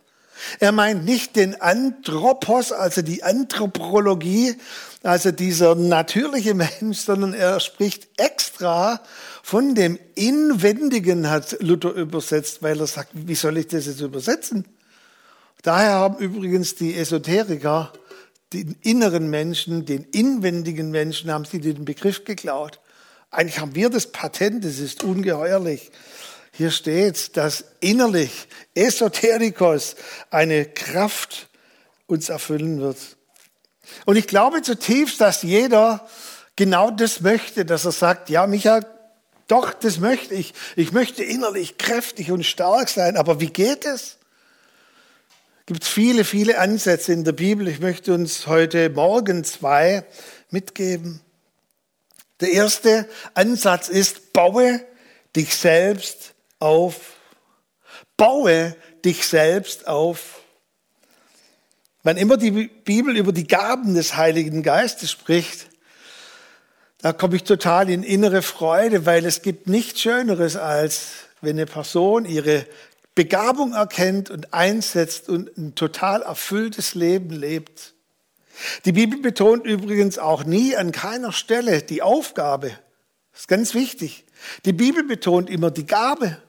Er 0.60 0.72
meint 0.72 1.06
nicht 1.06 1.36
den 1.36 1.60
Anthropos, 1.62 2.72
also 2.72 3.02
die 3.02 3.24
Anthropologie, 3.24 4.56
also 5.04 5.32
dieser 5.32 5.76
natürliche 5.76 6.54
Mensch, 6.54 7.00
sondern 7.00 7.34
er 7.34 7.60
spricht 7.60 8.08
extra 8.18 9.02
von 9.44 9.76
dem 9.76 10.00
Inwendigen, 10.16 11.30
hat 11.30 11.58
Luther 11.62 11.94
übersetzt, 11.94 12.64
weil 12.64 12.80
er 12.80 12.88
sagt, 12.88 13.10
wie 13.14 13.36
soll 13.36 13.58
ich 13.58 13.68
das 13.68 13.86
jetzt 13.86 14.02
übersetzen? 14.02 14.66
Daher 15.62 15.94
haben 15.94 16.18
übrigens 16.18 16.76
die 16.76 16.96
Esoteriker 16.96 17.92
den 18.54 18.76
inneren 18.82 19.30
Menschen, 19.30 19.86
den 19.86 20.04
inwendigen 20.12 20.92
Menschen, 20.92 21.32
haben 21.32 21.46
sie 21.46 21.60
den 21.60 21.86
Begriff 21.86 22.24
geklaut. 22.24 22.80
Eigentlich 23.32 23.60
haben 23.60 23.76
wir 23.76 23.90
das 23.90 24.12
Patent, 24.12 24.64
das 24.64 24.80
ist 24.80 25.04
ungeheuerlich. 25.04 25.92
Hier 26.58 26.72
steht, 26.72 27.36
dass 27.36 27.66
innerlich 27.82 28.48
Esoterikos 28.76 29.96
eine 30.30 30.66
Kraft 30.66 31.50
uns 32.08 32.30
erfüllen 32.30 32.80
wird. 32.80 32.98
Und 34.06 34.16
ich 34.16 34.26
glaube 34.26 34.62
zutiefst, 34.62 35.20
dass 35.20 35.42
jeder 35.44 36.08
genau 36.56 36.92
das 36.92 37.20
möchte, 37.20 37.66
dass 37.66 37.84
er 37.84 37.92
sagt, 37.92 38.30
ja, 38.30 38.48
Michael, 38.48 38.86
doch, 39.48 39.74
das 39.74 40.00
möchte 40.00 40.34
ich. 40.34 40.54
Ich 40.78 40.94
möchte 40.94 41.26
innerlich 41.26 41.78
kräftig 41.78 42.32
und 42.32 42.46
stark 42.46 42.88
sein. 42.88 43.18
Aber 43.18 43.42
wie 43.42 43.50
geht 43.50 43.86
es? 43.86 44.18
Gibt 45.66 45.84
viele, 45.84 46.24
viele 46.24 46.58
Ansätze 46.58 47.12
in 47.12 47.26
der 47.26 47.34
Bibel. 47.34 47.68
Ich 47.68 47.80
möchte 47.80 48.14
uns 48.14 48.48
heute 48.48 48.90
Morgen 48.90 49.44
zwei 49.44 50.06
mitgeben. 50.52 51.20
Der 52.40 52.52
erste 52.52 53.10
Ansatz 53.34 53.90
ist, 53.90 54.32
baue 54.32 54.82
dich 55.36 55.54
selbst 55.56 56.35
auf. 56.66 57.14
Baue 58.18 58.76
dich 59.06 59.28
selbst 59.28 59.88
auf. 59.88 60.42
Wann 62.04 62.18
immer 62.18 62.38
die 62.38 62.52
Bibel 62.52 63.16
über 63.16 63.32
die 63.32 63.48
Gaben 63.48 63.96
des 63.96 64.16
Heiligen 64.18 64.64
Geistes 64.64 65.12
spricht, 65.12 65.68
Da 67.00 67.14
komme 67.14 67.36
ich 67.36 67.44
total 67.44 67.92
in 67.92 68.02
innere 68.02 68.42
Freude, 68.42 69.06
weil 69.06 69.28
es 69.28 69.44
gibt 69.44 69.68
nichts 69.68 70.02
Schöneres, 70.02 70.56
als 70.56 71.10
wenn 71.42 71.56
eine 71.56 71.68
Person 71.68 72.26
ihre 72.26 72.66
Begabung 73.14 73.74
erkennt 73.74 74.32
und 74.32 74.56
einsetzt 74.56 75.30
und 75.30 75.56
ein 75.56 75.76
total 75.76 76.24
erfülltes 76.24 76.96
Leben 76.96 77.30
lebt. 77.30 77.94
Die 78.86 78.92
Bibel 78.92 79.20
betont 79.20 79.68
übrigens 79.68 80.18
auch 80.18 80.46
nie 80.46 80.76
an 80.76 80.92
keiner 80.92 81.32
Stelle 81.32 81.84
die 81.84 82.02
Aufgabe. 82.02 82.70
Das 83.34 83.42
ist 83.42 83.48
ganz 83.50 83.76
wichtig. 83.76 84.26
Die 84.66 84.74
Bibel 84.74 85.04
betont 85.04 85.50
immer 85.50 85.70
die 85.70 85.86
Gabe. 85.86 86.42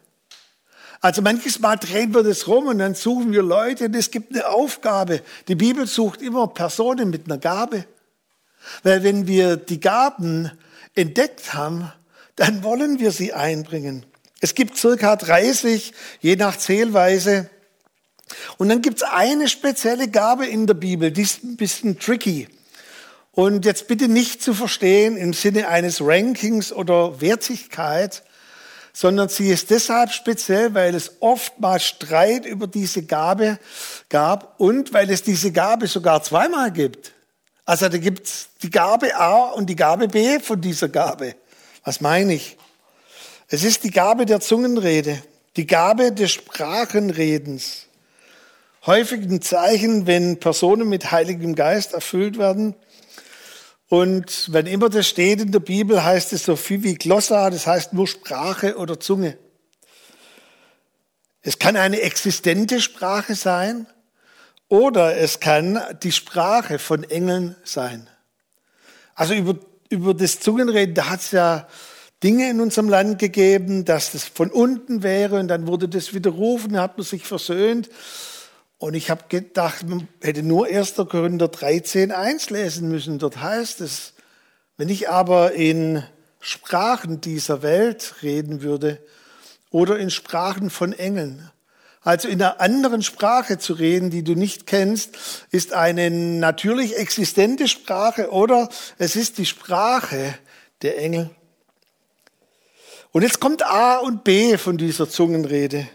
Also 1.01 1.23
manches 1.23 1.59
Mal 1.61 1.77
drehen 1.77 2.15
wir 2.15 2.23
das 2.23 2.49
rum 2.49 2.67
und 2.67 2.79
dann 2.79 2.95
suchen 2.95 3.33
wir 3.33 3.43
Leute 3.43 3.87
und 3.87 3.97
es 3.97 4.11
gibt 4.11 4.33
eine 4.33 4.49
Aufgabe. 4.49 5.23
Die 5.49 5.55
Bibel 5.55 5.87
sucht 5.87 6.23
immer 6.23 6.49
Personen 6.49 7.11
mit 7.11 7.27
einer 7.27 7.39
Gabe. 7.39 7.85
Weil 8.83 9.03
wenn 9.03 9.27
wir 9.27 9.57
die 9.57 9.81
Gaben 9.81 10.51
entdeckt 10.95 11.55
haben, 11.55 11.93
dann 12.37 12.63
wollen 12.63 12.99
wir 12.99 13.13
sie 13.13 13.33
einbringen. 13.33 14.05
Es 14.41 14.55
gibt 14.55 14.77
circa 14.77 15.17
30, 15.17 15.93
je 16.21 16.37
nach 16.37 16.57
Zählweise. 16.57 17.49
Und 18.59 18.69
dann 18.69 18.83
gibt 18.83 18.99
es 18.99 19.03
eine 19.03 19.49
spezielle 19.49 20.09
Gabe 20.09 20.47
in 20.47 20.67
der 20.67 20.75
Bibel, 20.75 21.11
die 21.11 21.23
ist 21.23 21.45
ein 21.45 21.57
bisschen 21.57 21.99
tricky. 21.99 22.49
Und 23.33 23.65
jetzt 23.65 23.87
bitte 23.87 24.09
nicht 24.09 24.43
zu 24.43 24.55
verstehen 24.55 25.17
im 25.17 25.33
Sinne 25.33 25.69
eines 25.69 26.01
Rankings 26.01 26.73
oder 26.73 27.21
Wertigkeit, 27.21 28.23
sondern 28.97 29.29
sie 29.29 29.51
ist 29.51 29.69
deshalb 29.69 30.11
speziell, 30.11 30.73
weil 30.73 30.95
es 30.95 31.17
oftmals 31.21 31.85
Streit 31.85 32.47
über 32.47 32.67
diese 32.67 33.03
Gabe 33.03 33.59
gab 34.09 34.59
und 34.59 34.95
weil 34.95 35.11
es 35.11 35.23
diese 35.23 35.53
Gabe 35.53 35.87
sogar 35.87 36.23
zweimal 36.23 36.73
gibt. 36.73 37.13
Also 37.67 37.91
da 37.91 37.99
gibt 37.99 38.27
es 38.27 38.49
die 38.63 38.71
Gabe 38.71 39.15
A 39.15 39.51
und 39.51 39.67
die 39.67 39.77
Gabe 39.77 40.09
B 40.09 40.41
von 40.41 40.63
dieser 40.63 40.89
Gabe. 40.89 41.35
Was 41.85 42.01
meine 42.01 42.33
ich? 42.33 42.57
Es 43.49 43.65
ist 43.65 43.85
die 43.85 43.91
Gabe 43.91 44.25
der 44.25 44.41
Zungenrede, 44.41 45.23
die 45.57 45.67
Gabe 45.67 46.11
des 46.11 46.33
Sprachenredens. 46.33 47.89
Häufig 48.87 49.21
ein 49.25 49.43
Zeichen, 49.43 50.07
wenn 50.07 50.41
Personen 50.41 50.89
mit 50.89 51.11
Heiligem 51.11 51.55
Geist 51.55 51.93
erfüllt 51.93 52.39
werden, 52.39 52.75
und 53.89 54.53
wenn 54.53 54.67
immer 54.67 54.89
das 54.89 55.07
steht 55.07 55.41
in 55.41 55.53
der 55.53 55.61
Bibel, 55.61 56.03
heißt 56.03 56.33
es 56.33 56.45
so 56.45 56.57
viel 56.57 56.83
wie 56.83 56.95
Glossa, 56.95 57.51
das 57.51 57.67
heißt 57.67 57.93
nur 57.93 58.09
Sprache 58.09 58.77
oder 58.77 58.99
Zunge. 58.99 59.39
Es 61.43 61.61
kann 61.61 61.77
eine 61.77 62.01
existente 62.01 62.81
Sprache 62.81 63.37
sein 63.37 63.87
oder 64.69 65.17
es 65.17 65.39
kann 65.39 65.81
die 66.03 66.11
Sprache 66.11 66.81
von 66.81 67.05
Engeln 67.05 67.55
sein. 67.63 68.09
Also 69.15 69.35
über, 69.35 69.57
über 69.89 70.13
das 70.13 70.41
Zungenreden, 70.41 70.97
da 70.97 71.09
hat 71.09 71.21
es 71.21 71.31
ja 71.31 71.69
Dinge 72.25 72.51
in 72.51 72.61
unserem 72.61 72.89
Land 72.89 73.21
gegeben, 73.21 73.85
dass 73.85 74.11
das 74.11 74.25
von 74.25 74.51
unten 74.51 75.05
wäre 75.05 75.39
und 75.39 75.47
dann 75.47 75.69
wurde 75.69 75.89
das 75.89 76.13
widerrufen, 76.13 76.81
hat 76.81 76.99
man 76.99 77.07
sich 77.07 77.25
versöhnt. 77.25 77.89
Und 78.79 78.95
ich 78.95 79.11
habe 79.11 79.25
gedacht, 79.29 79.89
man 79.89 80.07
hätte 80.21 80.43
nur 80.43 80.67
1. 80.67 80.95
Korinther 80.97 81.49
13, 81.49 82.13
1 82.13 82.51
lesen 82.51 82.89
müssen. 82.89 83.19
Dort 83.19 83.39
heißt 83.39 83.81
es, 83.81 84.13
wenn 84.77 84.89
ich 84.91 85.09
aber 85.09 85.53
in 85.53 86.03
Sprachen 86.41 87.21
dieser 87.21 87.63
Welt 87.63 88.17
reden 88.23 88.61
würde 88.61 89.03
oder 89.71 89.99
in 89.99 90.11
Sprachen 90.11 90.69
von 90.69 90.93
Engeln, 90.93 91.51
also 92.03 92.29
in 92.29 92.41
einer 92.41 92.61
anderen 92.61 93.03
Sprache 93.03 93.59
zu 93.59 93.73
reden, 93.73 94.11
die 94.11 94.23
du 94.23 94.35
nicht 94.35 94.67
kennst, 94.67 95.17
ist 95.51 95.73
eine 95.73 96.11
natürlich 96.11 96.97
existente 96.99 97.67
Sprache 97.67 98.31
oder 98.31 98.69
es 98.99 99.17
ist 99.17 99.39
die 99.39 99.47
Sprache 99.47 100.39
der 100.83 100.99
Engel. 100.99 101.31
Und 103.11 103.23
jetzt 103.23 103.41
kommt 103.41 103.65
A 103.65 103.97
und 103.97 104.23
B 104.23 104.57
von 104.59 104.77
dieser 104.77 105.09
Zungenrede. 105.09 105.89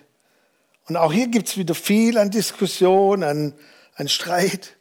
Und 0.91 0.97
auch 0.97 1.13
hier 1.13 1.29
gibt 1.29 1.47
es 1.47 1.55
wieder 1.55 1.73
viel 1.73 2.17
an 2.17 2.31
Diskussion, 2.31 3.23
an, 3.23 3.53
an 3.95 4.09
Streit. 4.09 4.75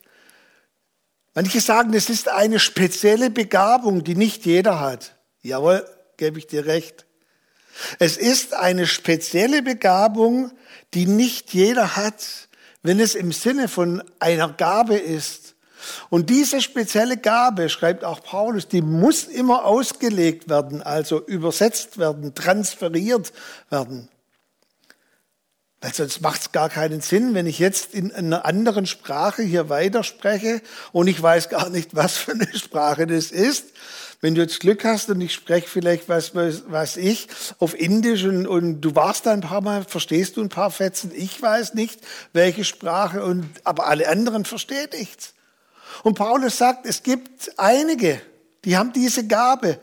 Manche 1.35 1.61
sagen, 1.61 1.95
es 1.95 2.11
ist 2.11 2.29
eine 2.29 2.59
spezielle 2.59 3.31
Begabung, 3.31 4.03
die 4.03 4.17
nicht 4.17 4.45
jeder 4.45 4.81
hat. 4.81 5.15
Jawohl, 5.43 5.89
gebe 6.17 6.41
ich 6.41 6.49
dir 6.49 6.67
recht. 6.67 7.07
Es 8.01 8.17
ist 8.17 8.55
eine 8.55 8.89
spezielle 8.89 9.63
Begabung, 9.63 10.51
die 10.95 11.07
nicht 11.07 11.55
jeder 11.55 11.95
hat, 11.95 12.49
wenn 12.83 12.99
es 12.99 13.15
im 13.15 13.31
Sinne 13.31 13.69
von 13.69 14.03
einer 14.19 14.49
Gabe 14.49 14.97
ist. 14.97 15.55
Und 16.09 16.29
diese 16.29 16.61
spezielle 16.61 17.19
Gabe, 17.19 17.69
schreibt 17.69 18.03
auch 18.03 18.21
Paulus, 18.21 18.67
die 18.67 18.83
muss 18.83 19.29
immer 19.29 19.65
ausgelegt 19.65 20.49
werden, 20.49 20.83
also 20.83 21.25
übersetzt 21.25 21.99
werden, 21.99 22.35
transferiert 22.35 23.33
werden. 23.71 24.09
Weil 25.81 25.95
sonst 25.95 26.21
macht 26.21 26.41
es 26.43 26.53
gar 26.53 26.69
keinen 26.69 27.01
Sinn, 27.01 27.33
wenn 27.33 27.47
ich 27.47 27.59
jetzt 27.59 27.95
in 27.95 28.13
einer 28.13 28.45
anderen 28.45 28.85
Sprache 28.85 29.43
hier 29.43 29.71
weiterspreche 29.71 30.61
und 30.93 31.07
ich 31.07 31.21
weiß 31.23 31.49
gar 31.49 31.71
nicht, 31.71 31.95
was 31.95 32.19
für 32.19 32.33
eine 32.33 32.55
Sprache 32.55 33.07
das 33.07 33.31
ist. 33.31 33.69
Wenn 34.21 34.35
du 34.35 34.43
jetzt 34.43 34.61
Glück 34.61 34.85
hast 34.85 35.09
und 35.09 35.23
ich 35.23 35.33
spreche 35.33 35.67
vielleicht, 35.67 36.11
was 36.11 36.35
was 36.35 36.99
ich, 36.99 37.29
auf 37.59 37.79
Indisch 37.79 38.25
und, 38.25 38.47
und 38.47 38.83
du 38.83 38.95
warst 38.95 39.25
da 39.25 39.33
ein 39.33 39.41
paar 39.41 39.63
Mal, 39.63 39.85
verstehst 39.85 40.37
du 40.37 40.43
ein 40.43 40.51
paar 40.51 40.71
Fetzen, 40.71 41.13
ich 41.15 41.41
weiß 41.41 41.73
nicht, 41.73 42.01
welche 42.35 42.65
Sprache, 42.65 43.25
und, 43.25 43.49
aber 43.65 43.87
alle 43.87 44.07
anderen 44.09 44.45
verstehen 44.45 44.89
nichts. 44.93 45.33
Und 46.03 46.17
Paulus 46.19 46.59
sagt, 46.59 46.85
es 46.85 47.03
gibt 47.03 47.59
einige, 47.59 48.21
die 48.67 48.77
haben 48.77 48.93
diese 48.93 49.27
Gabe. 49.27 49.79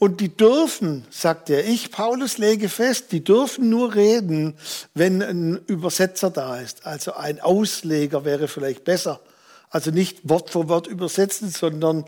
Und 0.00 0.22
die 0.22 0.34
dürfen, 0.34 1.06
sagt 1.10 1.50
er, 1.50 1.68
ich, 1.68 1.90
Paulus, 1.90 2.38
lege 2.38 2.70
fest, 2.70 3.12
die 3.12 3.22
dürfen 3.22 3.68
nur 3.68 3.94
reden, 3.94 4.56
wenn 4.94 5.20
ein 5.22 5.60
Übersetzer 5.66 6.30
da 6.30 6.58
ist. 6.58 6.86
Also 6.86 7.12
ein 7.12 7.38
Ausleger 7.38 8.24
wäre 8.24 8.48
vielleicht 8.48 8.84
besser. 8.84 9.20
Also 9.68 9.90
nicht 9.90 10.26
Wort 10.26 10.48
für 10.48 10.70
Wort 10.70 10.86
übersetzen, 10.86 11.50
sondern 11.50 12.06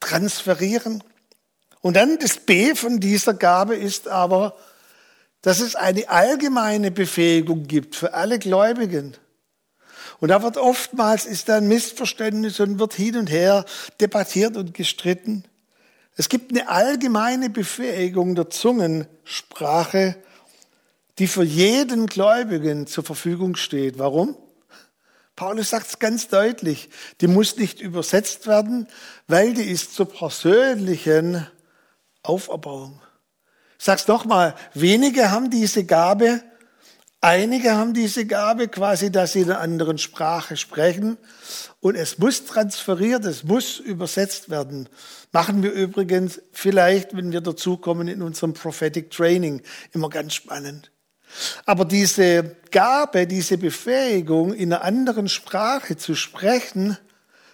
transferieren. 0.00 1.04
Und 1.82 1.96
dann 1.96 2.18
das 2.18 2.38
B 2.38 2.74
von 2.74 2.98
dieser 2.98 3.34
Gabe 3.34 3.76
ist 3.76 4.08
aber, 4.08 4.56
dass 5.42 5.60
es 5.60 5.76
eine 5.76 6.08
allgemeine 6.08 6.90
Befähigung 6.90 7.64
gibt 7.64 7.94
für 7.94 8.14
alle 8.14 8.38
Gläubigen. 8.38 9.18
Und 10.18 10.30
da 10.30 10.42
wird 10.42 10.56
oftmals 10.56 11.26
ist 11.26 11.50
da 11.50 11.58
ein 11.58 11.68
Missverständnis 11.68 12.58
und 12.58 12.78
wird 12.78 12.94
hin 12.94 13.18
und 13.18 13.30
her 13.30 13.66
debattiert 14.00 14.56
und 14.56 14.72
gestritten. 14.72 15.44
Es 16.16 16.28
gibt 16.28 16.50
eine 16.50 16.68
allgemeine 16.68 17.48
Befähigung 17.48 18.34
der 18.34 18.50
Zungensprache, 18.50 20.16
die 21.18 21.26
für 21.26 21.42
jeden 21.42 22.06
Gläubigen 22.06 22.86
zur 22.86 23.04
Verfügung 23.04 23.56
steht. 23.56 23.98
Warum? 23.98 24.36
Paulus 25.36 25.70
sagt 25.70 25.86
es 25.86 25.98
ganz 25.98 26.28
deutlich, 26.28 26.90
die 27.20 27.26
muss 27.26 27.56
nicht 27.56 27.80
übersetzt 27.80 28.46
werden, 28.46 28.86
weil 29.26 29.54
die 29.54 29.62
ist 29.64 29.94
zur 29.94 30.06
persönlichen 30.08 31.46
Auferbauung. 32.22 33.00
Ich 33.78 33.84
sag's 33.84 34.06
nochmal, 34.06 34.54
wenige 34.74 35.30
haben 35.30 35.50
diese 35.50 35.84
Gabe, 35.84 36.42
einige 37.22 37.72
haben 37.72 37.94
diese 37.94 38.26
Gabe 38.26 38.68
quasi, 38.68 39.10
dass 39.10 39.32
sie 39.32 39.40
in 39.40 39.50
einer 39.50 39.60
anderen 39.60 39.96
Sprache 39.96 40.58
sprechen 40.58 41.16
und 41.80 41.94
es 41.94 42.18
muss 42.18 42.44
transferiert, 42.44 43.24
es 43.24 43.44
muss 43.44 43.78
übersetzt 43.78 44.50
werden. 44.50 44.88
Machen 45.30 45.62
wir 45.62 45.72
übrigens 45.72 46.42
vielleicht, 46.52 47.16
wenn 47.16 47.32
wir 47.32 47.40
dazukommen 47.40 48.08
in 48.08 48.20
unserem 48.20 48.52
Prophetic 48.52 49.10
Training, 49.10 49.62
immer 49.92 50.10
ganz 50.10 50.34
spannend. 50.34 50.90
Aber 51.64 51.86
diese 51.86 52.56
Gabe, 52.70 53.26
diese 53.26 53.56
Befähigung, 53.56 54.52
in 54.52 54.72
einer 54.72 54.84
anderen 54.84 55.28
Sprache 55.28 55.96
zu 55.96 56.14
sprechen, 56.14 56.98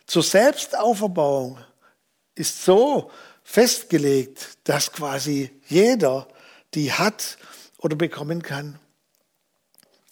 zur 0.06 0.22
Selbstauferbauung, 0.22 1.58
ist 2.34 2.64
so 2.64 3.10
festgelegt, 3.44 4.58
dass 4.64 4.92
quasi 4.92 5.50
jeder 5.66 6.26
die 6.74 6.92
hat 6.92 7.38
oder 7.78 7.96
bekommen 7.96 8.42
kann. 8.42 8.78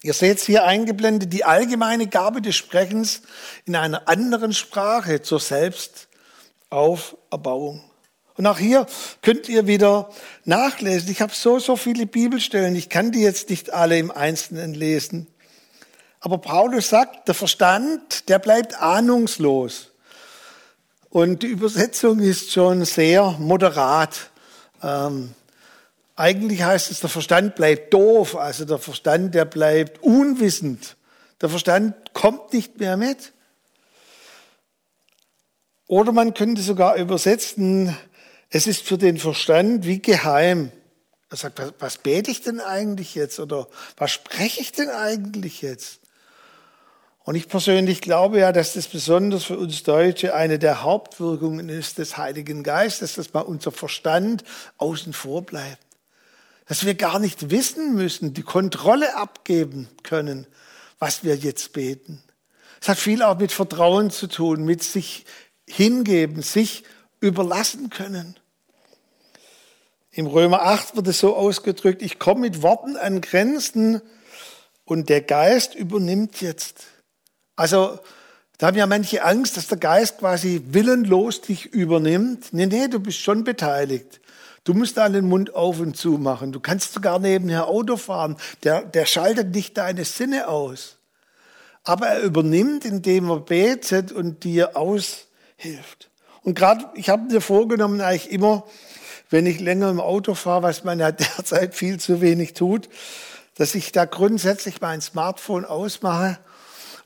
Ihr 0.07 0.14
seht 0.14 0.38
hier 0.38 0.64
eingeblendet 0.64 1.33
die 1.33 1.45
allgemeine 1.45 2.07
Gabe 2.07 2.40
des 2.40 2.55
Sprechens 2.55 3.23
in 3.64 3.75
einer 3.75 4.07
anderen 4.07 4.53
Sprache 4.53 5.21
zur 5.21 5.40
Selbstauferbauung. 5.40 7.83
Und 8.37 8.47
auch 8.47 8.59
hier 8.59 8.87
könnt 9.21 9.49
ihr 9.49 9.66
wieder 9.66 10.09
nachlesen. 10.45 11.11
Ich 11.11 11.21
habe 11.21 11.33
so, 11.35 11.59
so 11.59 11.75
viele 11.75 12.07
Bibelstellen. 12.07 12.77
Ich 12.77 12.88
kann 12.88 13.11
die 13.11 13.23
jetzt 13.23 13.51
nicht 13.51 13.73
alle 13.73 13.99
im 13.99 14.12
Einzelnen 14.12 14.75
lesen. 14.75 15.27
Aber 16.21 16.38
Paulus 16.38 16.88
sagt, 16.88 17.27
der 17.27 17.35
Verstand, 17.35 18.29
der 18.29 18.38
bleibt 18.38 18.81
ahnungslos. 18.81 19.90
Und 21.11 21.42
die 21.42 21.49
Übersetzung 21.49 22.21
ist 22.21 22.53
schon 22.53 22.85
sehr 22.85 23.33
moderat. 23.40 24.31
Ähm, 24.85 25.35
eigentlich 26.17 26.63
heißt 26.63 26.91
es, 26.91 27.01
der 27.01 27.11
Verstand 27.11 27.55
bleibt 27.55 27.93
doof, 27.93 28.37
also 28.37 28.65
der 28.65 28.79
Verstand, 28.79 29.35
der 29.35 29.45
bleibt 29.45 30.03
unwissend. 30.03 30.97
Der 31.43 31.51
Verstand 31.51 32.15
kommt 32.15 32.53
nicht 32.55 32.81
mehr 32.81 32.97
mit. 32.97 33.33
Oder 35.87 36.13
man 36.13 36.35
könnte 36.35 36.63
sogar 36.63 36.97
übersetzen, 36.97 37.97
Es 38.49 38.67
ist 38.67 38.83
für 38.83 38.97
den 38.97 39.19
Verstand 39.19 39.87
wie 39.87 40.01
geheim. 40.01 40.71
Er 41.31 41.37
sagt, 41.37 41.59
was, 41.59 41.75
was 41.79 41.99
bete 41.99 42.31
ich 42.31 42.43
denn 42.43 42.61
eigentlich 42.61 43.15
jetzt 43.15 43.41
oder 43.41 43.67
was 43.97 44.13
spreche 44.13 44.61
ich 44.61 44.73
denn 44.73 44.89
eigentlich 44.89 45.63
jetzt? 45.63 46.01
Und 47.25 47.35
ich 47.35 47.49
persönlich 47.49 48.01
glaube 48.01 48.39
ja, 48.39 48.53
dass 48.53 48.75
das 48.75 48.87
besonders 48.87 49.45
für 49.45 49.59
uns 49.59 49.83
Deutsche 49.83 50.33
eine 50.33 50.61
der 50.61 50.83
Hauptwirkungen 50.83 51.69
ist 51.69 51.99
des 51.99 52.17
Heiligen 52.17 52.63
Geistes, 52.63 53.17
dass 53.17 53.35
mal 53.35 53.41
unser 53.41 53.73
Verstand 53.73 54.45
außen 54.79 55.13
vor 55.13 55.43
bleibt. 55.43 55.86
Dass 56.67 56.85
wir 56.85 56.95
gar 56.95 57.19
nicht 57.19 57.51
wissen 57.51 57.95
müssen, 57.95 58.35
die 58.35 58.43
Kontrolle 58.43 59.17
abgeben 59.17 59.89
können, 60.03 60.47
was 60.99 61.25
wir 61.25 61.37
jetzt 61.37 61.73
beten. 61.73 62.23
Es 62.81 62.89
hat 62.89 62.99
viel 62.99 63.23
auch 63.23 63.39
mit 63.39 63.53
Vertrauen 63.53 64.11
zu 64.11 64.27
tun, 64.27 64.65
mit 64.65 64.83
sich 64.83 65.25
hingeben, 65.69 66.43
sich 66.43 66.85
überlassen 67.21 67.91
können. 67.91 68.39
Im 70.11 70.27
Römer 70.27 70.63
8 70.63 70.97
wird 70.97 71.09
es 71.09 71.19
so 71.19 71.37
ausgedrückt, 71.37 72.03
ich 72.03 72.19
komme 72.19 72.43
mit 72.43 72.63
Worten 72.63 72.97
an 72.97 73.21
Grenzen 73.21 74.01
und 74.85 75.09
der 75.09 75.21
Geist 75.21 75.75
übernimmt 75.75 76.41
jetzt. 76.41 76.85
Also 77.55 77.99
da 78.59 78.69
haben 78.69 78.77
ja 78.77 78.87
manche 78.87 79.23
Angst, 79.23 79.57
dass 79.57 79.66
der 79.66 79.79
Geist 79.79 80.19
quasi 80.19 80.62
willenlos 80.69 81.42
dich 81.42 81.66
übernimmt. 81.66 82.53
Nee, 82.53 82.66
nee, 82.66 82.88
du 82.88 83.01
bist 83.01 83.19
schon 83.19 83.45
beteiligt. 83.45 84.21
Du 84.64 84.73
musst 84.73 84.97
da 84.97 85.09
den 85.09 85.29
Mund 85.29 85.55
auf 85.55 85.79
und 85.79 85.97
zu 85.97 86.12
machen. 86.12 86.53
Du 86.53 86.61
kannst 86.61 86.95
sogar 86.95 87.19
nebenher 87.19 87.69
Auto 87.69 87.97
fahren. 87.97 88.37
Der, 88.64 88.83
der 88.83 89.05
schaltet 89.05 89.55
nicht 89.55 89.77
deine 89.77 90.05
Sinne 90.05 90.49
aus. 90.49 90.97
Aber 91.85 92.09
er 92.09 92.23
übernimmt, 92.23 92.85
indem 92.85 93.31
er 93.31 93.40
betet 93.40 94.11
und 94.11 94.42
dir 94.42 94.77
aushilft. 94.77 96.11
Und 96.42 96.55
gerade, 96.55 96.87
ich 96.95 97.11
habe 97.11 97.31
mir 97.31 97.40
vorgenommen, 97.40 98.01
eigentlich 98.01 98.33
immer, 98.33 98.64
wenn 99.31 99.47
ich 99.47 99.61
länger 99.61 99.90
im 99.90 100.01
Auto 100.01 100.35
fahre, 100.35 100.62
was 100.62 100.83
man 100.83 100.99
ja 100.99 101.12
derzeit 101.12 101.75
viel 101.75 102.01
zu 102.01 102.21
wenig 102.21 102.55
tut, 102.55 102.88
dass 103.57 103.75
ich 103.75 103.92
da 103.92 104.05
grundsätzlich 104.07 104.81
mein 104.81 105.01
Smartphone 105.01 105.64
ausmache 105.64 106.38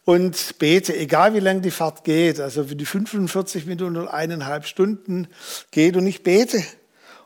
und 0.05 0.59
bete, 0.59 0.97
egal 0.97 1.35
wie 1.35 1.41
lange 1.41 1.61
die 1.61 1.71
Fahrt 1.71 2.05
geht, 2.05 2.41
also 2.41 2.65
für 2.65 2.77
die 2.77 2.87
45 2.87 3.67
Minuten 3.67 3.97
oder 3.97 4.13
eineinhalb 4.13 4.67
Stunden 4.67 5.29
geht 5.71 5.97
und 5.97 6.07
ich 6.07 6.23
bete. 6.23 6.65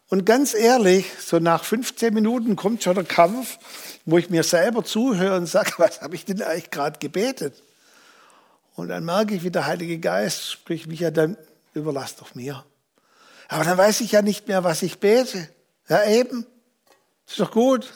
Und 0.08 0.26
ganz 0.26 0.54
ehrlich, 0.54 1.06
so 1.24 1.38
nach 1.38 1.64
15 1.64 2.12
Minuten 2.12 2.56
kommt 2.56 2.82
schon 2.82 2.94
der 2.94 3.04
Kampf, 3.04 3.58
wo 4.04 4.18
ich 4.18 4.28
mir 4.28 4.42
selber 4.42 4.84
zuhöre 4.84 5.36
und 5.36 5.46
sage, 5.46 5.72
was 5.78 6.02
habe 6.02 6.14
ich 6.14 6.24
denn 6.24 6.42
eigentlich 6.42 6.70
gerade 6.70 6.98
gebetet? 6.98 7.62
Und 8.76 8.88
dann 8.88 9.04
merke 9.04 9.34
ich, 9.34 9.44
wie 9.44 9.50
der 9.50 9.66
Heilige 9.66 9.98
Geist 9.98 10.50
spricht 10.50 10.88
mich 10.88 11.00
ja 11.00 11.10
dann, 11.10 11.36
überlass 11.74 12.16
doch 12.16 12.34
mir. 12.34 12.64
Aber 13.48 13.64
dann 13.64 13.78
weiß 13.78 14.00
ich 14.00 14.12
ja 14.12 14.22
nicht 14.22 14.48
mehr, 14.48 14.64
was 14.64 14.82
ich 14.82 14.98
bete. 14.98 15.48
Ja, 15.88 16.04
eben. 16.06 16.46
Ist 17.26 17.38
doch 17.38 17.52
gut. 17.52 17.92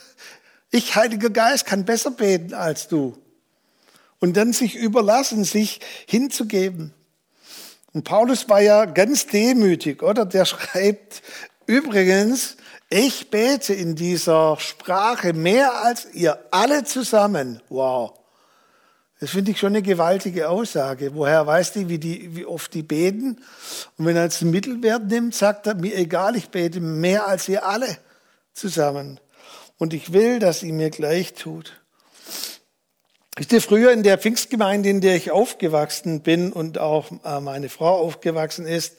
Ich, 0.70 0.94
Heiliger 0.94 1.30
Geist, 1.30 1.66
kann 1.66 1.84
besser 1.84 2.10
beten 2.10 2.54
als 2.54 2.86
du 2.86 3.16
und 4.20 4.36
dann 4.36 4.52
sich 4.52 4.74
überlassen, 4.74 5.44
sich 5.44 5.80
hinzugeben. 6.06 6.92
Und 7.92 8.04
Paulus 8.04 8.48
war 8.48 8.60
ja 8.60 8.84
ganz 8.84 9.26
demütig, 9.26 10.02
oder? 10.02 10.26
Der 10.26 10.44
schreibt 10.44 11.22
übrigens, 11.66 12.56
ich 12.90 13.30
bete 13.30 13.74
in 13.74 13.96
dieser 13.96 14.56
Sprache 14.58 15.32
mehr 15.32 15.84
als 15.84 16.06
ihr 16.12 16.38
alle 16.50 16.84
zusammen. 16.84 17.60
Wow. 17.68 18.14
Das 19.20 19.30
finde 19.30 19.50
ich 19.50 19.58
schon 19.58 19.72
eine 19.72 19.82
gewaltige 19.82 20.48
Aussage. 20.48 21.14
Woher 21.14 21.46
weiß 21.46 21.72
die, 21.72 21.88
wie, 21.88 21.98
die, 21.98 22.36
wie 22.36 22.46
oft 22.46 22.72
die 22.72 22.84
beten? 22.84 23.42
Und 23.96 24.06
wenn 24.06 24.16
er 24.16 24.24
jetzt 24.24 24.42
einen 24.42 24.52
Mittelwert 24.52 25.06
nimmt, 25.06 25.34
sagt 25.34 25.66
er, 25.66 25.74
mir 25.74 25.96
egal, 25.96 26.36
ich 26.36 26.50
bete 26.50 26.80
mehr 26.80 27.26
als 27.26 27.48
ihr 27.48 27.66
alle 27.66 27.98
zusammen. 28.54 29.18
Und 29.76 29.92
ich 29.92 30.12
will, 30.12 30.38
dass 30.38 30.62
ihr 30.62 30.72
mir 30.72 30.90
gleich 30.90 31.34
tut. 31.34 31.80
Wisst 33.38 33.52
ihr, 33.52 33.62
früher 33.62 33.92
in 33.92 34.02
der 34.02 34.18
Pfingstgemeinde, 34.18 34.88
in 34.88 35.00
der 35.00 35.14
ich 35.14 35.30
aufgewachsen 35.30 36.22
bin 36.22 36.52
und 36.52 36.78
auch 36.78 37.12
äh, 37.24 37.38
meine 37.38 37.68
Frau 37.68 37.96
aufgewachsen 37.98 38.66
ist, 38.66 38.96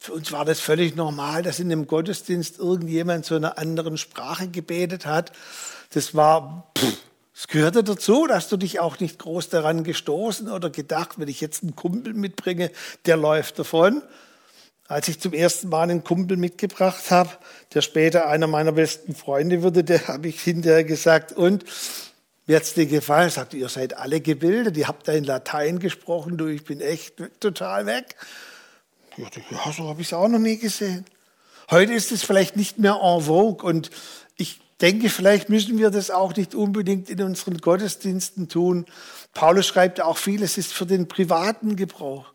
für 0.00 0.14
uns 0.14 0.32
war 0.32 0.46
das 0.46 0.58
völlig 0.58 0.96
normal, 0.96 1.42
dass 1.42 1.60
in 1.60 1.68
dem 1.68 1.86
Gottesdienst 1.86 2.58
irgendjemand 2.58 3.26
zu 3.26 3.34
einer 3.34 3.58
anderen 3.58 3.98
Sprache 3.98 4.48
gebetet 4.48 5.04
hat. 5.04 5.32
Das 5.92 6.14
war, 6.14 6.72
es 7.36 7.46
gehörte 7.46 7.84
dazu, 7.84 8.26
dass 8.26 8.48
du 8.48 8.56
dich 8.56 8.80
auch 8.80 9.00
nicht 9.00 9.18
groß 9.18 9.50
daran 9.50 9.84
gestoßen 9.84 10.50
oder 10.50 10.70
gedacht, 10.70 11.18
wenn 11.18 11.28
ich 11.28 11.42
jetzt 11.42 11.62
einen 11.62 11.76
Kumpel 11.76 12.14
mitbringe, 12.14 12.70
der 13.04 13.18
läuft 13.18 13.58
davon. 13.58 14.00
Als 14.86 15.08
ich 15.08 15.20
zum 15.20 15.34
ersten 15.34 15.68
Mal 15.68 15.82
einen 15.82 16.04
Kumpel 16.04 16.38
mitgebracht 16.38 17.10
habe, 17.10 17.28
der 17.74 17.82
später 17.82 18.28
einer 18.28 18.46
meiner 18.46 18.72
besten 18.72 19.14
Freunde 19.14 19.62
wurde, 19.62 19.84
der 19.84 20.08
habe 20.08 20.28
ich 20.28 20.40
hinterher 20.40 20.84
gesagt, 20.84 21.32
und 21.32 21.66
mir 22.48 22.56
hat's 22.56 22.74
dir 22.74 22.86
gefallen? 22.86 23.30
Sagt, 23.30 23.54
ihr 23.54 23.68
seid 23.68 23.96
alle 23.96 24.20
gebildet, 24.20 24.76
ihr 24.76 24.88
habt 24.88 25.06
da 25.06 25.12
in 25.12 25.24
Latein 25.24 25.78
gesprochen, 25.78 26.38
du, 26.38 26.46
ich 26.46 26.64
bin 26.64 26.80
echt 26.80 27.22
total 27.40 27.86
weg. 27.86 28.16
Ja, 29.16 29.72
so 29.72 29.88
habe 29.88 30.00
ich 30.00 30.08
es 30.08 30.12
auch 30.12 30.28
noch 30.28 30.38
nie 30.38 30.56
gesehen. 30.56 31.04
Heute 31.70 31.92
ist 31.92 32.10
es 32.10 32.22
vielleicht 32.22 32.56
nicht 32.56 32.78
mehr 32.78 33.00
en 33.02 33.20
vogue 33.20 33.68
und 33.68 33.90
ich 34.36 34.60
denke, 34.80 35.10
vielleicht 35.10 35.50
müssen 35.50 35.78
wir 35.78 35.90
das 35.90 36.10
auch 36.10 36.34
nicht 36.36 36.54
unbedingt 36.54 37.10
in 37.10 37.22
unseren 37.22 37.58
Gottesdiensten 37.58 38.48
tun. 38.48 38.86
Paulus 39.34 39.66
schreibt 39.66 40.00
auch 40.00 40.16
viel, 40.16 40.42
es 40.42 40.56
ist 40.56 40.72
für 40.72 40.86
den 40.86 41.06
privaten 41.06 41.76
Gebrauch. 41.76 42.32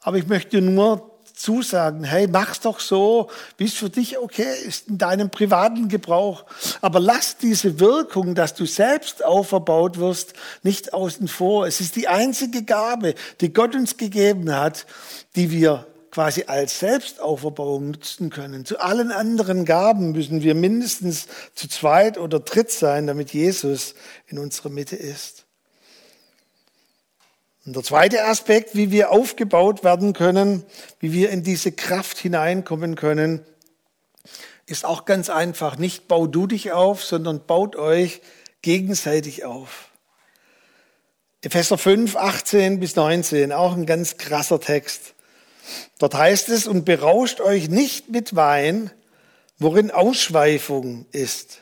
Aber 0.00 0.18
ich 0.18 0.26
möchte 0.26 0.60
nur 0.60 1.09
zusagen, 1.40 2.04
hey, 2.04 2.28
mach's 2.28 2.60
doch 2.60 2.80
so, 2.80 3.30
wie 3.56 3.64
es 3.64 3.74
für 3.74 3.88
dich 3.88 4.18
okay 4.18 4.52
ist, 4.66 4.88
in 4.88 4.98
deinem 4.98 5.30
privaten 5.30 5.88
Gebrauch. 5.88 6.44
Aber 6.80 7.00
lass 7.00 7.38
diese 7.38 7.80
Wirkung, 7.80 8.34
dass 8.34 8.54
du 8.54 8.66
selbst 8.66 9.24
auferbaut 9.24 9.98
wirst, 9.98 10.34
nicht 10.62 10.92
außen 10.92 11.28
vor. 11.28 11.66
Es 11.66 11.80
ist 11.80 11.96
die 11.96 12.08
einzige 12.08 12.64
Gabe, 12.64 13.14
die 13.40 13.52
Gott 13.52 13.74
uns 13.74 13.96
gegeben 13.96 14.54
hat, 14.54 14.86
die 15.34 15.50
wir 15.50 15.86
quasi 16.10 16.44
als 16.46 16.80
Selbstauferbauung 16.80 17.92
nutzen 17.92 18.30
können. 18.30 18.64
Zu 18.64 18.80
allen 18.80 19.12
anderen 19.12 19.64
Gaben 19.64 20.12
müssen 20.12 20.42
wir 20.42 20.54
mindestens 20.54 21.26
zu 21.54 21.68
zweit 21.68 22.18
oder 22.18 22.40
dritt 22.40 22.70
sein, 22.70 23.06
damit 23.06 23.32
Jesus 23.32 23.94
in 24.26 24.38
unserer 24.38 24.70
Mitte 24.70 24.96
ist. 24.96 25.39
Und 27.70 27.76
der 27.76 27.84
zweite 27.84 28.24
Aspekt, 28.24 28.74
wie 28.74 28.90
wir 28.90 29.12
aufgebaut 29.12 29.84
werden 29.84 30.12
können, 30.12 30.64
wie 30.98 31.12
wir 31.12 31.30
in 31.30 31.44
diese 31.44 31.70
Kraft 31.70 32.18
hineinkommen 32.18 32.96
können, 32.96 33.46
ist 34.66 34.84
auch 34.84 35.04
ganz 35.04 35.30
einfach. 35.30 35.78
Nicht 35.78 36.08
bau 36.08 36.26
du 36.26 36.48
dich 36.48 36.72
auf, 36.72 37.04
sondern 37.04 37.46
baut 37.46 37.76
euch 37.76 38.22
gegenseitig 38.62 39.44
auf. 39.44 39.90
Epheser 41.42 41.78
5, 41.78 42.16
18 42.16 42.80
bis 42.80 42.96
19, 42.96 43.52
auch 43.52 43.74
ein 43.74 43.86
ganz 43.86 44.16
krasser 44.16 44.58
Text. 44.58 45.14
Dort 46.00 46.14
heißt 46.14 46.48
es, 46.48 46.66
und 46.66 46.84
berauscht 46.84 47.40
euch 47.40 47.68
nicht 47.68 48.08
mit 48.08 48.34
Wein, 48.34 48.90
worin 49.60 49.92
Ausschweifung 49.92 51.06
ist, 51.12 51.60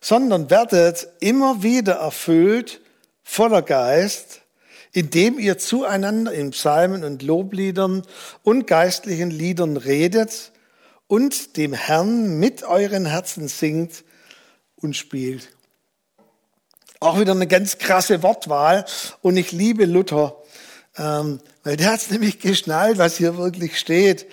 sondern 0.00 0.50
werdet 0.50 1.08
immer 1.18 1.64
wieder 1.64 1.94
erfüllt 1.94 2.80
voller 3.24 3.62
Geist, 3.62 4.42
indem 4.96 5.38
ihr 5.38 5.58
zueinander 5.58 6.32
in 6.32 6.52
Psalmen 6.52 7.04
und 7.04 7.22
Lobliedern 7.22 8.00
und 8.42 8.66
geistlichen 8.66 9.30
Liedern 9.30 9.76
redet 9.76 10.52
und 11.06 11.58
dem 11.58 11.74
Herrn 11.74 12.38
mit 12.38 12.62
euren 12.62 13.04
Herzen 13.04 13.48
singt 13.48 14.04
und 14.76 14.96
spielt. 14.96 15.50
Auch 16.98 17.20
wieder 17.20 17.32
eine 17.32 17.46
ganz 17.46 17.76
krasse 17.76 18.22
Wortwahl 18.22 18.86
und 19.20 19.36
ich 19.36 19.52
liebe 19.52 19.84
Luther, 19.84 20.34
ähm, 20.96 21.40
weil 21.62 21.76
der 21.76 21.92
hat 21.92 22.00
es 22.00 22.10
nämlich 22.10 22.38
geschnallt, 22.38 22.96
was 22.96 23.18
hier 23.18 23.36
wirklich 23.36 23.78
steht 23.78 24.26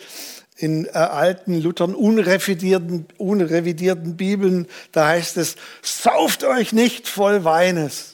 in 0.56 0.86
äh, 0.86 0.92
alten 0.92 1.62
Luthern 1.62 1.94
unrevidierten, 1.94 3.08
unrevidierten 3.18 4.16
Bibeln, 4.16 4.68
da 4.94 5.10
heißt 5.10 5.36
es, 5.36 5.58
sauft 5.82 6.46
euch 6.46 6.72
nicht 6.72 7.10
voll 7.10 7.44
Weines. 7.44 8.13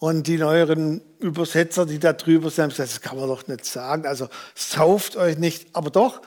Und 0.00 0.26
die 0.26 0.38
neueren 0.38 1.02
Übersetzer, 1.18 1.84
die 1.84 1.98
da 1.98 2.14
drüber 2.14 2.48
sind, 2.48 2.62
haben 2.62 2.70
gesagt, 2.70 2.90
das 2.90 3.00
kann 3.02 3.18
man 3.18 3.28
doch 3.28 3.46
nicht 3.46 3.66
sagen. 3.66 4.06
Also 4.06 4.28
sauft 4.54 5.18
euch 5.18 5.36
nicht. 5.36 5.66
Aber 5.74 5.90
doch, 5.90 6.22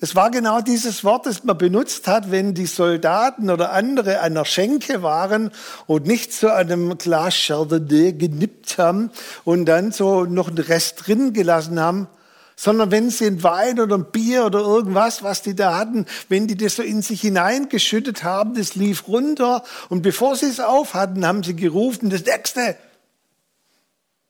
es 0.00 0.14
war 0.14 0.30
genau 0.30 0.60
dieses 0.60 1.02
Wort, 1.02 1.26
das 1.26 1.42
man 1.42 1.58
benutzt 1.58 2.06
hat, 2.06 2.30
wenn 2.30 2.54
die 2.54 2.66
Soldaten 2.66 3.50
oder 3.50 3.72
andere 3.72 4.20
an 4.20 4.34
der 4.34 4.44
Schenke 4.44 5.02
waren 5.02 5.50
und 5.86 6.06
nicht 6.06 6.32
zu 6.32 6.54
einem 6.54 6.96
Glas 6.96 7.34
Chardonnay 7.34 8.12
genippt 8.12 8.78
haben 8.78 9.10
und 9.42 9.66
dann 9.66 9.90
so 9.90 10.24
noch 10.24 10.46
einen 10.46 10.58
Rest 10.58 11.08
drin 11.08 11.32
gelassen 11.32 11.80
haben, 11.80 12.06
sondern 12.54 12.92
wenn 12.92 13.10
sie 13.10 13.26
ein 13.26 13.42
Wein 13.42 13.80
oder 13.80 13.96
ein 13.98 14.12
Bier 14.12 14.46
oder 14.46 14.60
irgendwas, 14.60 15.24
was 15.24 15.42
die 15.42 15.56
da 15.56 15.76
hatten, 15.76 16.06
wenn 16.28 16.46
die 16.46 16.56
das 16.56 16.76
so 16.76 16.84
in 16.84 17.02
sich 17.02 17.22
hineingeschüttet 17.22 18.22
haben, 18.22 18.54
das 18.54 18.76
lief 18.76 19.08
runter 19.08 19.64
und 19.88 20.02
bevor 20.02 20.36
sie 20.36 20.46
es 20.46 20.60
auf 20.60 20.94
hatten, 20.94 21.26
haben 21.26 21.42
sie 21.42 21.56
gerufen, 21.56 22.10
das 22.10 22.24
nächste, 22.24 22.76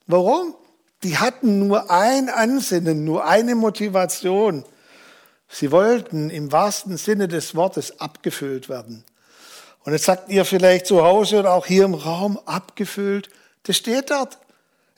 Warum? 0.08 0.54
Die 1.04 1.18
hatten 1.18 1.68
nur 1.68 1.90
ein 1.90 2.28
Ansinnen, 2.28 3.04
nur 3.04 3.24
eine 3.24 3.54
Motivation. 3.54 4.64
Sie 5.48 5.70
wollten 5.70 6.30
im 6.30 6.50
wahrsten 6.50 6.96
Sinne 6.96 7.28
des 7.28 7.54
Wortes 7.54 8.00
abgefüllt 8.00 8.68
werden. 8.68 9.04
Und 9.84 9.92
jetzt 9.92 10.06
sagt 10.06 10.28
ihr 10.28 10.44
vielleicht 10.44 10.86
zu 10.86 11.04
Hause 11.04 11.38
oder 11.38 11.52
auch 11.52 11.66
hier 11.66 11.84
im 11.84 11.94
Raum 11.94 12.38
abgefüllt. 12.46 13.28
Das 13.62 13.76
steht 13.76 14.10
dort. 14.10 14.38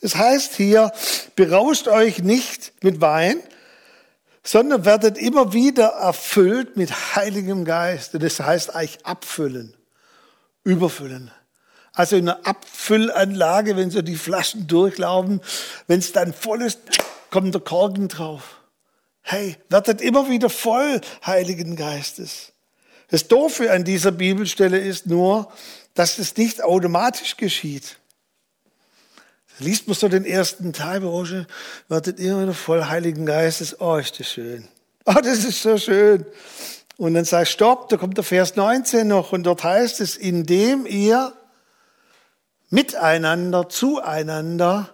Es 0.01 0.17
heißt 0.17 0.55
hier, 0.55 0.93
berauscht 1.37 1.87
euch 1.89 2.21
nicht 2.21 2.73
mit 2.83 3.01
Wein, 3.01 3.41
sondern 4.43 4.85
werdet 4.85 5.19
immer 5.19 5.53
wieder 5.53 5.89
erfüllt 5.89 6.77
mit 6.77 7.15
Heiligem 7.15 7.65
Geist. 7.65 8.15
Und 8.15 8.23
das 8.23 8.41
heißt 8.41 8.75
eigentlich 8.75 9.05
abfüllen, 9.05 9.77
überfüllen. 10.65 11.31
Also 12.01 12.17
in 12.17 12.31
einer 12.31 12.47
Abfüllanlage, 12.47 13.77
wenn 13.77 13.91
so 13.91 14.01
die 14.01 14.17
Flaschen 14.17 14.67
durchlaufen, 14.67 15.43
wenn 15.87 15.99
es 15.99 16.13
dann 16.13 16.33
voll 16.33 16.63
ist, 16.63 16.79
kommt 17.29 17.53
der 17.53 17.61
Korken 17.61 18.09
drauf. 18.09 18.63
Hey, 19.21 19.59
werdet 19.69 20.01
immer 20.01 20.31
wieder 20.31 20.49
voll 20.49 21.03
Heiligen 21.27 21.77
Geistes. 21.77 22.53
Das 23.09 23.29
Doofe 23.29 23.71
an 23.71 23.85
dieser 23.85 24.13
Bibelstelle 24.13 24.79
ist 24.79 25.09
nur, 25.09 25.53
dass 25.93 26.19
es 26.19 26.39
nicht 26.39 26.65
automatisch 26.65 27.37
geschieht. 27.37 27.99
Liest 29.59 29.87
man 29.87 29.95
so 29.95 30.09
den 30.09 30.25
ersten 30.25 30.73
Teil, 30.73 31.05
Roche, 31.05 31.47
werdet 31.89 32.19
ihr 32.19 32.41
wieder 32.41 32.55
voll 32.55 32.83
Heiligen 32.87 33.27
Geistes. 33.27 33.79
Oh, 33.79 33.97
ist 33.97 34.19
das 34.19 34.27
schön. 34.27 34.67
Oh, 35.05 35.21
das 35.23 35.45
ist 35.45 35.61
so 35.61 35.77
schön. 35.77 36.25
Und 36.97 37.13
dann 37.13 37.27
sagt 37.27 37.49
stopp, 37.49 37.91
da 37.91 37.99
kommt 37.99 38.17
der 38.17 38.25
Vers 38.25 38.57
19 38.57 39.07
noch 39.07 39.33
und 39.33 39.43
dort 39.43 39.65
heißt 39.65 40.01
es, 40.01 40.17
indem 40.17 40.87
ihr 40.87 41.35
miteinander, 42.71 43.69
zueinander 43.69 44.91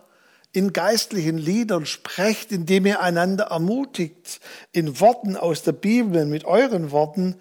in 0.52 0.72
geistlichen 0.72 1.36
Liedern 1.36 1.84
sprecht, 1.84 2.50
indem 2.50 2.86
ihr 2.86 3.02
einander 3.02 3.44
ermutigt, 3.44 4.40
in 4.72 5.00
Worten 5.00 5.36
aus 5.36 5.62
der 5.62 5.72
Bibel, 5.72 6.24
mit 6.24 6.46
euren 6.46 6.90
Worten. 6.90 7.36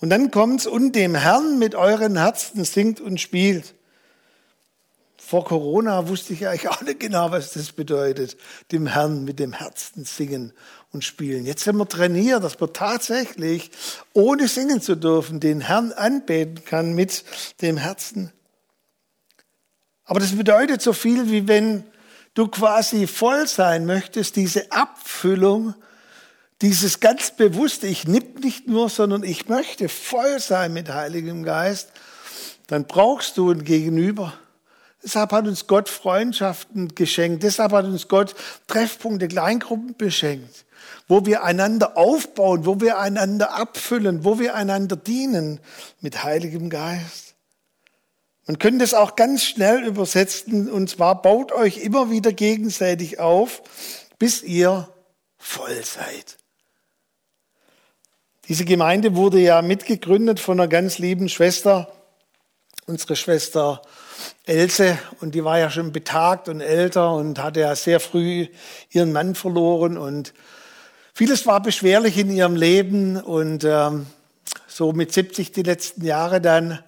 Und 0.00 0.10
dann 0.10 0.30
kommt's, 0.30 0.66
und 0.66 0.92
dem 0.92 1.14
Herrn 1.14 1.58
mit 1.58 1.74
euren 1.74 2.18
Herzen 2.18 2.64
singt 2.64 3.00
und 3.00 3.18
spielt. 3.18 3.74
Vor 5.16 5.44
Corona 5.44 6.08
wusste 6.08 6.34
ich 6.34 6.46
eigentlich 6.46 6.68
auch 6.68 6.82
nicht 6.82 7.00
genau, 7.00 7.30
was 7.30 7.52
das 7.52 7.72
bedeutet, 7.72 8.36
dem 8.72 8.86
Herrn 8.86 9.24
mit 9.24 9.38
dem 9.38 9.54
Herzen 9.54 10.04
singen 10.04 10.52
und 10.92 11.04
spielen. 11.04 11.44
Jetzt 11.44 11.64
sind 11.64 11.76
wir 11.76 11.88
trainiert, 11.88 12.44
dass 12.44 12.60
man 12.60 12.72
tatsächlich, 12.72 13.70
ohne 14.12 14.48
singen 14.48 14.80
zu 14.80 14.96
dürfen, 14.96 15.40
den 15.40 15.60
Herrn 15.60 15.92
anbeten 15.92 16.64
kann 16.64 16.94
mit 16.94 17.24
dem 17.60 17.76
Herzen. 17.76 18.32
Aber 20.08 20.20
das 20.20 20.34
bedeutet 20.34 20.80
so 20.80 20.94
viel, 20.94 21.30
wie 21.30 21.46
wenn 21.46 21.84
du 22.32 22.48
quasi 22.48 23.06
voll 23.06 23.46
sein 23.46 23.84
möchtest, 23.84 24.36
diese 24.36 24.72
Abfüllung, 24.72 25.74
dieses 26.62 27.00
ganz 27.00 27.30
bewusste, 27.30 27.86
ich 27.86 28.08
nipp 28.08 28.42
nicht 28.42 28.66
nur, 28.66 28.88
sondern 28.88 29.22
ich 29.22 29.48
möchte 29.48 29.88
voll 29.90 30.40
sein 30.40 30.72
mit 30.72 30.92
Heiligem 30.92 31.44
Geist, 31.44 31.90
dann 32.68 32.86
brauchst 32.86 33.36
du 33.36 33.50
ein 33.50 33.64
Gegenüber. 33.64 34.32
Deshalb 35.04 35.30
hat 35.30 35.46
uns 35.46 35.66
Gott 35.66 35.90
Freundschaften 35.90 36.94
geschenkt. 36.94 37.42
Deshalb 37.42 37.72
hat 37.72 37.84
uns 37.84 38.08
Gott 38.08 38.34
Treffpunkte, 38.66 39.28
Kleingruppen 39.28 39.94
beschenkt, 39.96 40.64
wo 41.06 41.26
wir 41.26 41.44
einander 41.44 41.98
aufbauen, 41.98 42.64
wo 42.64 42.80
wir 42.80 42.98
einander 42.98 43.54
abfüllen, 43.54 44.24
wo 44.24 44.38
wir 44.38 44.54
einander 44.54 44.96
dienen 44.96 45.60
mit 46.00 46.24
Heiligem 46.24 46.70
Geist. 46.70 47.27
Man 48.48 48.58
könnte 48.58 48.82
es 48.82 48.94
auch 48.94 49.14
ganz 49.14 49.44
schnell 49.44 49.84
übersetzen, 49.84 50.70
und 50.70 50.88
zwar 50.88 51.20
baut 51.20 51.52
euch 51.52 51.76
immer 51.76 52.10
wieder 52.10 52.32
gegenseitig 52.32 53.20
auf, 53.20 53.62
bis 54.18 54.42
ihr 54.42 54.88
voll 55.36 55.84
seid. 55.84 56.38
Diese 58.48 58.64
Gemeinde 58.64 59.14
wurde 59.14 59.38
ja 59.38 59.60
mitgegründet 59.60 60.40
von 60.40 60.58
einer 60.58 60.66
ganz 60.66 60.96
lieben 60.96 61.28
Schwester, 61.28 61.92
unsere 62.86 63.16
Schwester 63.16 63.82
Else. 64.46 64.98
Und 65.20 65.34
die 65.34 65.44
war 65.44 65.58
ja 65.58 65.70
schon 65.70 65.92
betagt 65.92 66.48
und 66.48 66.62
älter 66.62 67.12
und 67.12 67.42
hatte 67.42 67.60
ja 67.60 67.76
sehr 67.76 68.00
früh 68.00 68.46
ihren 68.88 69.12
Mann 69.12 69.34
verloren. 69.34 69.98
Und 69.98 70.32
vieles 71.12 71.44
war 71.44 71.60
beschwerlich 71.60 72.16
in 72.16 72.30
ihrem 72.30 72.56
Leben. 72.56 73.20
Und 73.20 73.64
ähm, 73.64 74.06
so 74.66 74.94
mit 74.94 75.12
70 75.12 75.52
die 75.52 75.64
letzten 75.64 76.02
Jahre 76.02 76.40
dann 76.40 76.82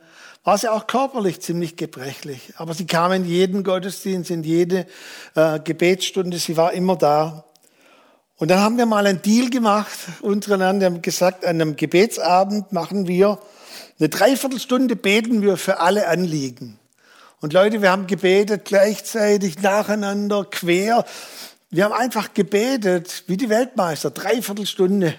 war 0.45 0.59
sie 0.59 0.71
auch 0.71 0.87
körperlich 0.87 1.41
ziemlich 1.41 1.77
gebrechlich. 1.77 2.55
Aber 2.57 2.75
sie 2.75 2.87
kam 2.87 3.13
in 3.13 3.25
jeden 3.25 3.63
Gottesdienst, 3.63 4.31
in 4.31 4.43
jede 4.43 4.87
äh, 5.35 5.61
Gebetsstunde, 5.61 6.39
sie 6.39 6.57
war 6.57 6.73
immer 6.73 6.97
da. 6.97 7.45
Und 8.37 8.51
dann 8.51 8.61
haben 8.61 8.79
wir 8.79 8.87
mal 8.87 9.07
einen 9.07 9.21
Deal 9.21 9.51
gemacht 9.51 9.99
untereinander, 10.23 10.87
haben 10.87 11.03
gesagt, 11.03 11.45
an 11.45 11.61
einem 11.61 11.77
Gebetsabend 11.77 12.73
machen 12.73 13.07
wir 13.07 13.39
eine 14.01 14.09
Dreiviertelstunde 14.09 14.97
beten 14.97 15.43
wir 15.43 15.59
für 15.59 15.81
alle 15.81 16.09
Anliegen. 16.09 16.79
Und 17.43 17.53
Leute, 17.53 17.83
wir 17.83 17.91
haben 17.91 18.07
gebetet 18.07 18.65
gleichzeitig, 18.65 19.61
nacheinander, 19.61 20.47
quer. 20.51 21.05
Wir 21.69 21.85
haben 21.85 21.93
einfach 21.93 22.33
gebetet, 22.33 23.25
wie 23.27 23.37
die 23.37 23.51
Weltmeister, 23.51 24.11
Dreiviertelstunde. 24.11 25.19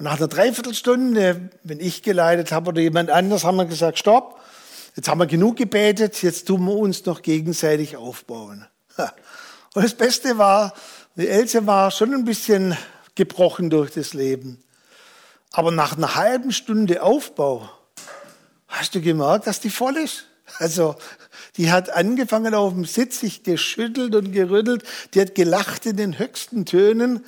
Und 0.00 0.04
nach 0.04 0.16
einer 0.16 0.28
Dreiviertelstunde, 0.28 1.50
wenn 1.62 1.78
ich 1.78 2.02
geleitet 2.02 2.52
habe 2.52 2.70
oder 2.70 2.80
jemand 2.80 3.10
anders, 3.10 3.44
haben 3.44 3.58
wir 3.58 3.66
gesagt, 3.66 3.98
stopp, 3.98 4.40
jetzt 4.96 5.10
haben 5.10 5.18
wir 5.18 5.26
genug 5.26 5.56
gebetet, 5.56 6.22
jetzt 6.22 6.46
tun 6.46 6.64
wir 6.64 6.72
uns 6.72 7.04
noch 7.04 7.20
gegenseitig 7.20 7.98
aufbauen. 7.98 8.64
Und 9.74 9.84
das 9.84 9.92
Beste 9.92 10.38
war, 10.38 10.72
die 11.16 11.28
Else 11.28 11.66
war 11.66 11.90
schon 11.90 12.14
ein 12.14 12.24
bisschen 12.24 12.78
gebrochen 13.14 13.68
durch 13.68 13.90
das 13.90 14.14
Leben. 14.14 14.64
Aber 15.52 15.70
nach 15.70 15.98
einer 15.98 16.14
halben 16.14 16.50
Stunde 16.52 17.02
Aufbau 17.02 17.68
hast 18.68 18.94
du 18.94 19.02
gemerkt, 19.02 19.46
dass 19.48 19.60
die 19.60 19.68
voll 19.68 19.98
ist. 19.98 20.24
Also 20.58 20.96
die 21.58 21.70
hat 21.70 21.90
angefangen 21.90 22.54
auf 22.54 22.72
dem 22.72 22.86
Sitz, 22.86 23.20
sich 23.20 23.42
geschüttelt 23.42 24.14
und 24.14 24.32
gerüttelt. 24.32 24.82
Die 25.12 25.20
hat 25.20 25.34
gelacht 25.34 25.84
in 25.84 25.98
den 25.98 26.18
höchsten 26.18 26.64
Tönen. 26.64 27.22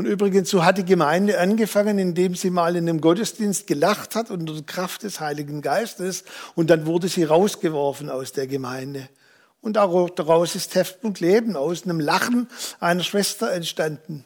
Und 0.00 0.06
übrigens, 0.06 0.48
so 0.48 0.64
hat 0.64 0.78
die 0.78 0.86
Gemeinde 0.86 1.38
angefangen, 1.38 1.98
indem 1.98 2.34
sie 2.34 2.48
mal 2.48 2.74
in 2.74 2.88
einem 2.88 3.02
Gottesdienst 3.02 3.66
gelacht 3.66 4.14
hat 4.14 4.30
unter 4.30 4.54
der 4.54 4.62
Kraft 4.62 5.02
des 5.02 5.20
Heiligen 5.20 5.60
Geistes. 5.60 6.24
Und 6.54 6.70
dann 6.70 6.86
wurde 6.86 7.08
sie 7.08 7.24
rausgeworfen 7.24 8.08
aus 8.08 8.32
der 8.32 8.46
Gemeinde. 8.46 9.10
Und 9.60 9.74
daraus 9.74 10.54
ist 10.54 10.72
Treffpunkt 10.72 11.20
Leben, 11.20 11.54
aus 11.54 11.84
einem 11.84 12.00
Lachen 12.00 12.48
einer 12.80 13.02
Schwester 13.02 13.52
entstanden. 13.52 14.24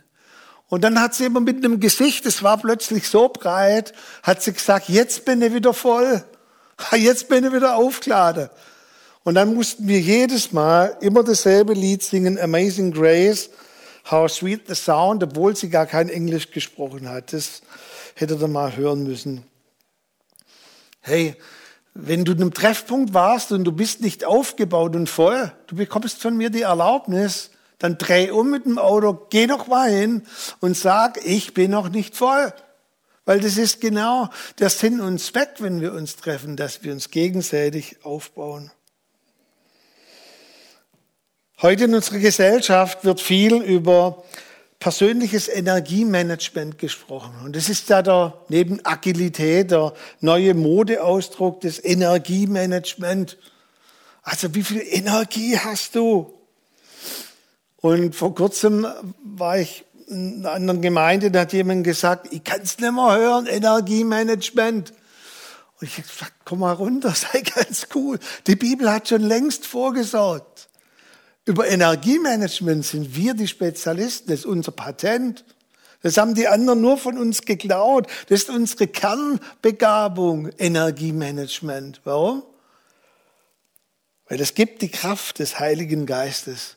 Und 0.69 0.85
dann 0.85 1.01
hat 1.01 1.17
sie 1.17 1.25
immer 1.25 1.41
mit 1.41 1.57
einem 1.57 1.81
Gesicht, 1.81 2.25
es 2.25 2.45
war 2.45 2.57
plötzlich 2.57 3.09
so 3.09 3.29
breit, 3.29 3.95
hat 4.23 4.45
sie 4.45 4.53
gesagt, 4.53 4.89
jetzt 4.89 5.25
bin 5.25 5.43
ich 5.43 5.55
wieder 5.55 5.75
voll. 5.75 6.23
Jetzt 6.93 7.29
bin 7.29 7.43
ich 7.43 7.53
wieder 7.53 7.75
aufgeladen. 7.75 8.49
Und 9.25 9.35
dann 9.35 9.53
mussten 9.53 9.89
wir 9.89 9.99
jedes 9.99 10.53
Mal 10.53 10.97
immer 11.01 11.25
dasselbe 11.25 11.73
Lied 11.73 12.05
singen, 12.05 12.39
Amazing 12.39 12.93
Grace, 12.93 13.51
How 14.11 14.31
Sweet 14.31 14.69
the 14.69 14.75
Sound, 14.75 15.23
obwohl 15.23 15.57
sie 15.57 15.71
gar 15.71 15.87
kein 15.87 16.09
Englisch 16.09 16.51
gesprochen 16.51 17.09
hat. 17.09 17.33
Das 17.33 17.63
hätte 18.15 18.35
ihr 18.35 18.49
mal 18.49 18.77
hören 18.77 19.05
müssen. 19.05 19.45
Hey, 21.01 21.37
wenn 21.95 22.25
du 22.25 22.33
in 22.33 22.41
einem 22.41 22.55
Treffpunkt 22.55 23.15
warst 23.15 23.53
und 23.53 23.65
du 23.65 23.73
bist 23.73 24.01
nicht 24.01 24.25
aufgebaut 24.25 24.97
und 24.97 25.09
voll, 25.09 25.53
du 25.69 25.77
bekommst 25.77 26.21
von 26.21 26.37
mir 26.37 26.51
die 26.51 26.63
Erlaubnis, 26.63 27.51
dann 27.79 27.99
dreh 27.99 28.31
um 28.31 28.51
mit 28.51 28.65
dem 28.65 28.79
Auto, 28.79 29.27
geh 29.31 29.47
doch 29.47 29.69
mal 29.69 29.91
hin 29.91 30.23
und 30.61 30.77
sag, 30.77 31.25
ich 31.25 31.55
bin 31.55 31.71
noch 31.71 31.89
nicht 31.89 32.17
voll. 32.17 32.53
Weil 33.27 33.41
das 33.41 33.57
ist 33.57 33.81
genau 33.81 34.29
der 34.59 34.71
Sinn 34.71 35.01
und 35.01 35.19
Zweck, 35.19 35.55
wenn 35.59 35.81
wir 35.81 35.95
uns 35.95 36.17
treffen, 36.17 36.57
dass 36.57 36.83
wir 36.83 36.93
uns 36.93 37.11
gegenseitig 37.11 38.05
aufbauen. 38.05 38.71
Heute 41.65 41.85
in 41.85 41.95
unserer 41.95 42.19
Gesellschaft 42.19 43.07
wird 43.07 43.23
viel 43.23 43.55
über 43.55 44.23
persönliches 44.81 45.49
Energiemanagement 45.49 46.77
gesprochen. 46.77 47.33
Und 47.43 47.57
das 47.57 47.71
ist 47.71 47.89
ja 47.89 48.03
der, 48.03 48.35
neben 48.51 48.85
Agilität 48.85 49.71
der 49.71 49.95
neue 50.21 50.53
Modeausdruck 50.53 51.63
des 51.63 51.83
Energiemanagement. 51.83 53.39
Also 54.23 54.55
wie 54.55 54.63
viel 54.63 54.83
Energie 54.87 55.59
hast 55.59 55.95
du? 55.95 56.35
Und 57.79 58.15
vor 58.15 58.35
kurzem 58.35 58.87
war 59.25 59.59
ich 59.59 59.87
in 60.09 60.41
einer 60.41 60.53
anderen 60.53 60.83
Gemeinde, 60.83 61.31
da 61.31 61.41
hat 61.41 61.55
jemand 61.55 61.85
gesagt, 61.85 62.31
ich 62.31 62.45
kann 62.45 62.61
es 62.61 62.79
nicht 62.79 62.93
mehr 62.93 63.17
hören, 63.17 63.47
Energiemanagement. 63.47 64.93
Und 65.81 65.87
ich 65.89 65.97
habe 65.97 66.09
gesagt, 66.09 66.33
komm 66.45 66.59
mal 66.59 66.75
runter, 66.75 67.15
sei 67.15 67.41
ganz 67.41 67.87
cool. 67.95 68.19
Die 68.49 68.55
Bibel 68.55 68.93
hat 68.93 69.09
schon 69.09 69.23
längst 69.23 69.65
vorgesorgt. 69.65 70.69
Über 71.45 71.69
Energiemanagement 71.69 72.85
sind 72.87 73.17
wir 73.17 73.35
die 73.35 73.49
Spezialisten, 73.49 74.31
das 74.31 74.41
ist 74.41 74.47
unser 74.47 74.73
Patent. 74.73 75.45
Das 76.03 76.17
haben 76.17 76.35
die 76.35 76.49
anderen 76.49 76.81
nur 76.81 76.99
von 76.99 77.19
uns 77.19 77.43
geklaut. 77.43 78.07
Das 78.29 78.43
ist 78.43 78.51
unsere 78.51 78.87
Kernbegabung, 78.87 80.51
Energiemanagement. 80.59 82.01
Warum? 82.05 82.43
Weil 84.29 84.41
es 84.41 84.55
gibt 84.55 84.83
die 84.83 84.91
Kraft 84.91 85.39
des 85.39 85.59
Heiligen 85.59 86.07
Geistes. 86.07 86.77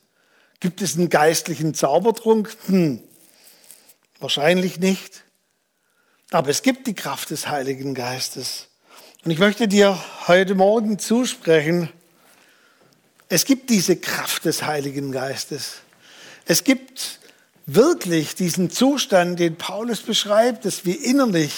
Gibt 0.59 0.81
es 0.81 0.95
einen 0.95 1.09
geistlichen 1.09 1.73
Zaubertrunk? 1.73 2.55
Hm, 2.67 3.01
wahrscheinlich 4.19 4.79
nicht. 4.79 5.23
Aber 6.31 6.49
es 6.49 6.61
gibt 6.61 6.87
die 6.87 6.95
Kraft 6.95 7.29
des 7.29 7.47
Heiligen 7.47 7.93
Geistes. 7.93 8.67
Und 9.23 9.31
ich 9.31 9.39
möchte 9.39 9.67
dir 9.67 9.97
heute 10.27 10.55
Morgen 10.55 10.99
zusprechen, 10.99 11.89
es 13.29 13.45
gibt 13.45 13.69
diese 13.69 13.97
Kraft 13.97 14.45
des 14.45 14.63
Heiligen 14.63 15.11
Geistes. 15.11 15.75
Es 16.45 16.63
gibt 16.63 17.19
wirklich 17.65 18.35
diesen 18.35 18.71
Zustand, 18.71 19.39
den 19.39 19.57
Paulus 19.57 20.01
beschreibt, 20.01 20.65
dass 20.65 20.85
wir 20.85 21.03
innerlich, 21.03 21.53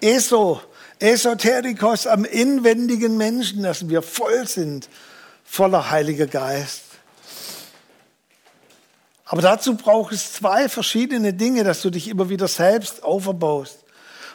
eso, 0.00 0.60
esoterikos 0.98 2.06
am 2.06 2.24
inwendigen 2.24 3.16
Menschen, 3.16 3.62
dass 3.62 3.88
wir 3.88 4.00
voll 4.00 4.48
sind, 4.48 4.88
voller 5.44 5.90
Heiliger 5.90 6.26
Geist. 6.26 6.82
Aber 9.26 9.42
dazu 9.42 9.76
braucht 9.76 10.12
es 10.12 10.32
zwei 10.32 10.68
verschiedene 10.68 11.34
Dinge, 11.34 11.64
dass 11.64 11.82
du 11.82 11.90
dich 11.90 12.08
immer 12.08 12.28
wieder 12.28 12.48
selbst 12.48 13.02
auferbaust. 13.02 13.78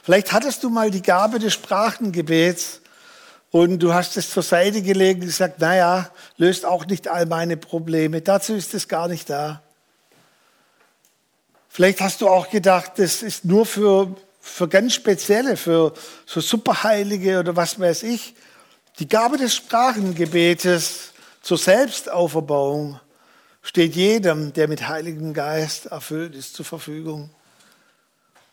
Vielleicht 0.03 0.31
hattest 0.33 0.63
du 0.63 0.69
mal 0.69 0.91
die 0.91 1.01
Gabe 1.01 1.39
des 1.39 1.53
Sprachengebets 1.53 2.80
und 3.51 3.79
du 3.79 3.93
hast 3.93 4.15
es 4.15 4.29
zur 4.29 4.43
Seite 4.43 4.81
gelegt 4.81 5.21
und 5.21 5.27
gesagt, 5.27 5.59
naja, 5.59 6.09
löst 6.37 6.65
auch 6.65 6.85
nicht 6.85 7.09
all 7.09 7.25
meine 7.25 7.57
Probleme. 7.57 8.21
Dazu 8.21 8.53
ist 8.53 8.73
es 8.73 8.87
gar 8.87 9.09
nicht 9.09 9.29
da. 9.29 9.61
Vielleicht 11.67 12.01
hast 12.01 12.21
du 12.21 12.27
auch 12.27 12.49
gedacht, 12.49 12.93
das 12.95 13.21
ist 13.21 13.45
nur 13.45 13.65
für, 13.65 14.15
für 14.39 14.67
ganz 14.67 14.93
Spezielle, 14.93 15.57
für 15.57 15.93
so 16.25 16.39
Superheilige 16.39 17.39
oder 17.39 17.55
was 17.55 17.79
weiß 17.79 18.03
ich. 18.03 18.35
Die 18.99 19.07
Gabe 19.07 19.37
des 19.37 19.55
Sprachengebetes 19.55 21.11
zur 21.41 21.57
Selbstauferbauung 21.57 22.99
steht 23.61 23.95
jedem, 23.95 24.53
der 24.53 24.67
mit 24.67 24.87
Heiligem 24.87 25.33
Geist 25.33 25.87
erfüllt 25.87 26.35
ist, 26.35 26.55
zur 26.55 26.65
Verfügung. 26.65 27.29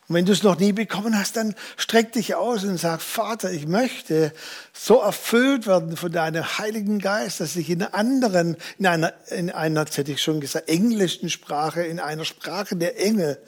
Und 0.09 0.15
wenn 0.15 0.25
du 0.25 0.33
es 0.33 0.43
noch 0.43 0.59
nie 0.59 0.73
bekommen 0.73 1.19
hast, 1.19 1.37
dann 1.37 1.55
streck 1.77 2.13
dich 2.13 2.35
aus 2.35 2.65
und 2.65 2.79
sag, 2.79 3.03
Vater, 3.03 3.53
ich 3.53 3.67
möchte 3.67 4.33
so 4.73 5.01
erfüllt 5.01 5.67
werden 5.67 5.99
von 5.99 6.11
deinem 6.11 6.59
Heiligen 6.59 6.99
Geist, 6.99 7.41
dass 7.41 7.57
ich 7.57 7.69
in 7.69 7.83
einer 7.83 7.95
anderen, 7.95 8.57
in 8.79 8.87
einer, 8.87 9.13
in 9.31 9.51
einer, 9.51 9.81
jetzt 9.81 9.99
hätte 9.99 10.13
ich 10.13 10.23
schon 10.23 10.41
gesagt, 10.41 10.71
englischen 10.71 11.29
Sprache, 11.29 11.83
in 11.83 12.01
einer 12.01 12.25
Sprache 12.25 12.75
der 12.75 12.99
Engel 12.99 13.39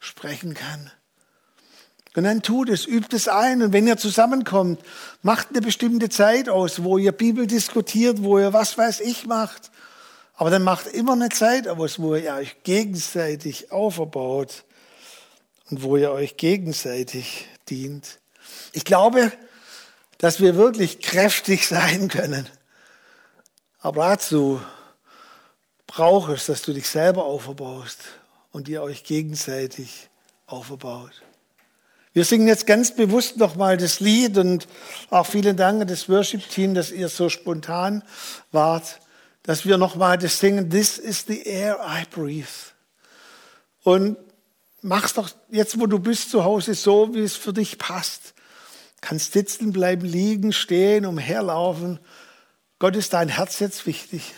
sprechen 0.00 0.54
kann. 0.54 0.90
Und 2.16 2.24
dann 2.24 2.42
tut 2.42 2.70
es, 2.70 2.86
übt 2.86 3.14
es 3.14 3.28
ein. 3.28 3.62
Und 3.62 3.72
wenn 3.72 3.86
ihr 3.86 3.96
zusammenkommt, 3.96 4.80
macht 5.22 5.50
eine 5.50 5.60
bestimmte 5.60 6.08
Zeit 6.08 6.48
aus, 6.48 6.82
wo 6.82 6.98
ihr 6.98 7.12
Bibel 7.12 7.46
diskutiert, 7.46 8.24
wo 8.24 8.36
ihr 8.40 8.52
was 8.52 8.76
weiß 8.76 8.98
ich 8.98 9.26
macht. 9.26 9.70
Aber 10.34 10.50
dann 10.50 10.64
macht 10.64 10.88
immer 10.88 11.12
eine 11.12 11.28
Zeit 11.28 11.68
aus, 11.68 12.00
wo 12.00 12.16
ihr 12.16 12.34
euch 12.34 12.64
gegenseitig 12.64 13.70
auferbaut 13.70 14.64
und 15.70 15.82
wo 15.82 15.96
ihr 15.96 16.10
euch 16.10 16.36
gegenseitig 16.36 17.46
dient. 17.68 18.18
Ich 18.72 18.84
glaube, 18.84 19.32
dass 20.18 20.40
wir 20.40 20.56
wirklich 20.56 21.00
kräftig 21.00 21.66
sein 21.66 22.08
können. 22.08 22.48
Aber 23.78 24.08
dazu 24.08 24.60
braucht 25.86 26.32
es, 26.32 26.46
dass 26.46 26.62
du 26.62 26.72
dich 26.72 26.88
selber 26.88 27.24
auferbaust 27.24 27.98
und 28.52 28.68
ihr 28.68 28.82
euch 28.82 29.04
gegenseitig 29.04 30.10
auferbaut. 30.46 31.22
Wir 32.12 32.24
singen 32.24 32.48
jetzt 32.48 32.66
ganz 32.66 32.94
bewusst 32.94 33.36
nochmal 33.36 33.76
das 33.76 34.00
Lied 34.00 34.36
und 34.36 34.66
auch 35.10 35.26
vielen 35.26 35.56
Dank 35.56 35.82
an 35.82 35.88
das 35.88 36.08
Worship-Team, 36.08 36.74
dass 36.74 36.90
ihr 36.90 37.08
so 37.08 37.28
spontan 37.28 38.02
wart, 38.50 39.00
dass 39.44 39.64
wir 39.64 39.78
nochmal 39.78 40.18
das 40.18 40.40
singen, 40.40 40.68
This 40.70 40.98
is 40.98 41.24
the 41.26 41.42
air 41.44 41.78
I 41.80 42.04
breathe. 42.10 42.46
Und 43.84 44.16
mach's 44.82 45.14
doch 45.14 45.30
jetzt, 45.50 45.78
wo 45.78 45.86
du 45.86 45.98
bist 45.98 46.30
zu 46.30 46.44
Hause, 46.44 46.74
so, 46.74 47.14
wie 47.14 47.22
es 47.22 47.36
für 47.36 47.52
dich 47.52 47.78
passt. 47.78 48.34
Kannst 49.00 49.32
sitzen 49.32 49.72
bleiben, 49.72 50.06
liegen, 50.06 50.52
stehen, 50.52 51.06
umherlaufen. 51.06 51.98
Gott 52.78 52.96
ist 52.96 53.12
dein 53.12 53.28
Herz 53.28 53.58
jetzt 53.58 53.86
wichtig. 53.86 54.34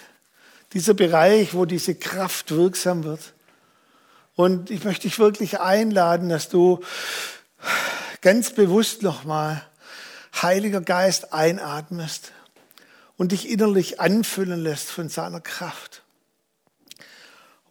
Dieser 0.72 0.94
Bereich, 0.94 1.54
wo 1.54 1.64
diese 1.64 1.94
Kraft 1.94 2.50
wirksam 2.50 3.04
wird. 3.04 3.34
Und 4.34 4.70
ich 4.70 4.84
möchte 4.84 5.08
dich 5.08 5.18
wirklich 5.18 5.60
einladen, 5.60 6.28
dass 6.28 6.48
du 6.48 6.80
ganz 8.20 8.50
bewusst 8.52 9.02
nochmal 9.02 9.62
Heiliger 10.40 10.80
Geist 10.80 11.32
einatmest 11.32 12.32
und 13.16 13.32
dich 13.32 13.50
innerlich 13.50 14.00
anfüllen 14.00 14.62
lässt 14.62 14.90
von 14.90 15.08
seiner 15.08 15.40
Kraft. 15.40 16.02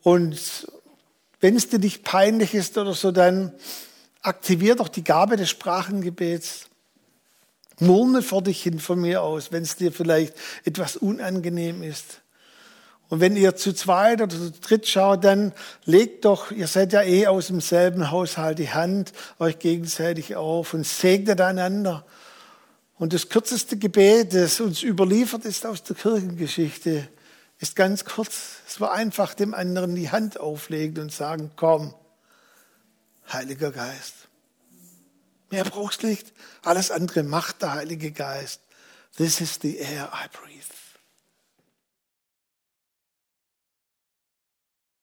Und 0.03 0.67
wenn 1.41 1.55
es 1.55 1.67
dir 1.67 1.79
nicht 1.79 2.03
peinlich 2.03 2.53
ist 2.53 2.77
oder 2.77 2.93
so, 2.93 3.11
dann 3.11 3.53
aktivier 4.21 4.75
doch 4.75 4.87
die 4.87 5.03
Gabe 5.03 5.35
des 5.35 5.49
Sprachengebets. 5.49 6.67
Murmel 7.79 8.21
vor 8.21 8.43
dich 8.43 8.61
hin 8.61 8.79
von 8.79 9.01
mir 9.01 9.23
aus, 9.23 9.51
wenn 9.51 9.63
es 9.63 9.75
dir 9.75 9.91
vielleicht 9.91 10.35
etwas 10.63 10.97
unangenehm 10.97 11.81
ist. 11.81 12.21
Und 13.09 13.19
wenn 13.19 13.35
ihr 13.35 13.55
zu 13.55 13.73
zweit 13.73 14.21
oder 14.21 14.29
zu 14.29 14.51
dritt 14.51 14.87
schaut, 14.87 15.23
dann 15.23 15.51
legt 15.83 16.23
doch, 16.23 16.51
ihr 16.51 16.67
seid 16.67 16.93
ja 16.93 17.01
eh 17.01 17.27
aus 17.27 17.47
demselben 17.47 18.09
Haushalt, 18.11 18.59
die 18.59 18.69
Hand 18.69 19.11
euch 19.37 19.59
gegenseitig 19.59 20.35
auf 20.35 20.73
und 20.73 20.85
segnet 20.85 21.41
einander. 21.41 22.05
Und 22.97 23.13
das 23.13 23.27
kürzeste 23.27 23.77
Gebet, 23.77 24.33
das 24.33 24.61
uns 24.61 24.83
überliefert 24.83 25.43
ist 25.43 25.65
aus 25.65 25.83
der 25.83 25.95
Kirchengeschichte, 25.95 27.09
ist 27.61 27.75
ganz 27.75 28.03
kurz. 28.05 28.57
Es 28.67 28.81
war 28.81 28.91
einfach 28.91 29.35
dem 29.35 29.53
anderen 29.53 29.95
die 29.95 30.11
Hand 30.11 30.39
auflegen 30.39 31.03
und 31.03 31.13
sagen, 31.13 31.51
komm, 31.55 31.93
Heiliger 33.31 33.71
Geist. 33.71 34.15
Mehr 35.51 35.63
brauchst 35.63 36.03
nicht. 36.03 36.33
Alles 36.63 36.91
andere 36.91 37.23
macht 37.23 37.61
der 37.61 37.73
Heilige 37.73 38.11
Geist. 38.11 38.61
This 39.15 39.41
is 39.41 39.59
the 39.61 39.77
air 39.77 40.11
I 40.11 40.27
breathe. 40.35 40.70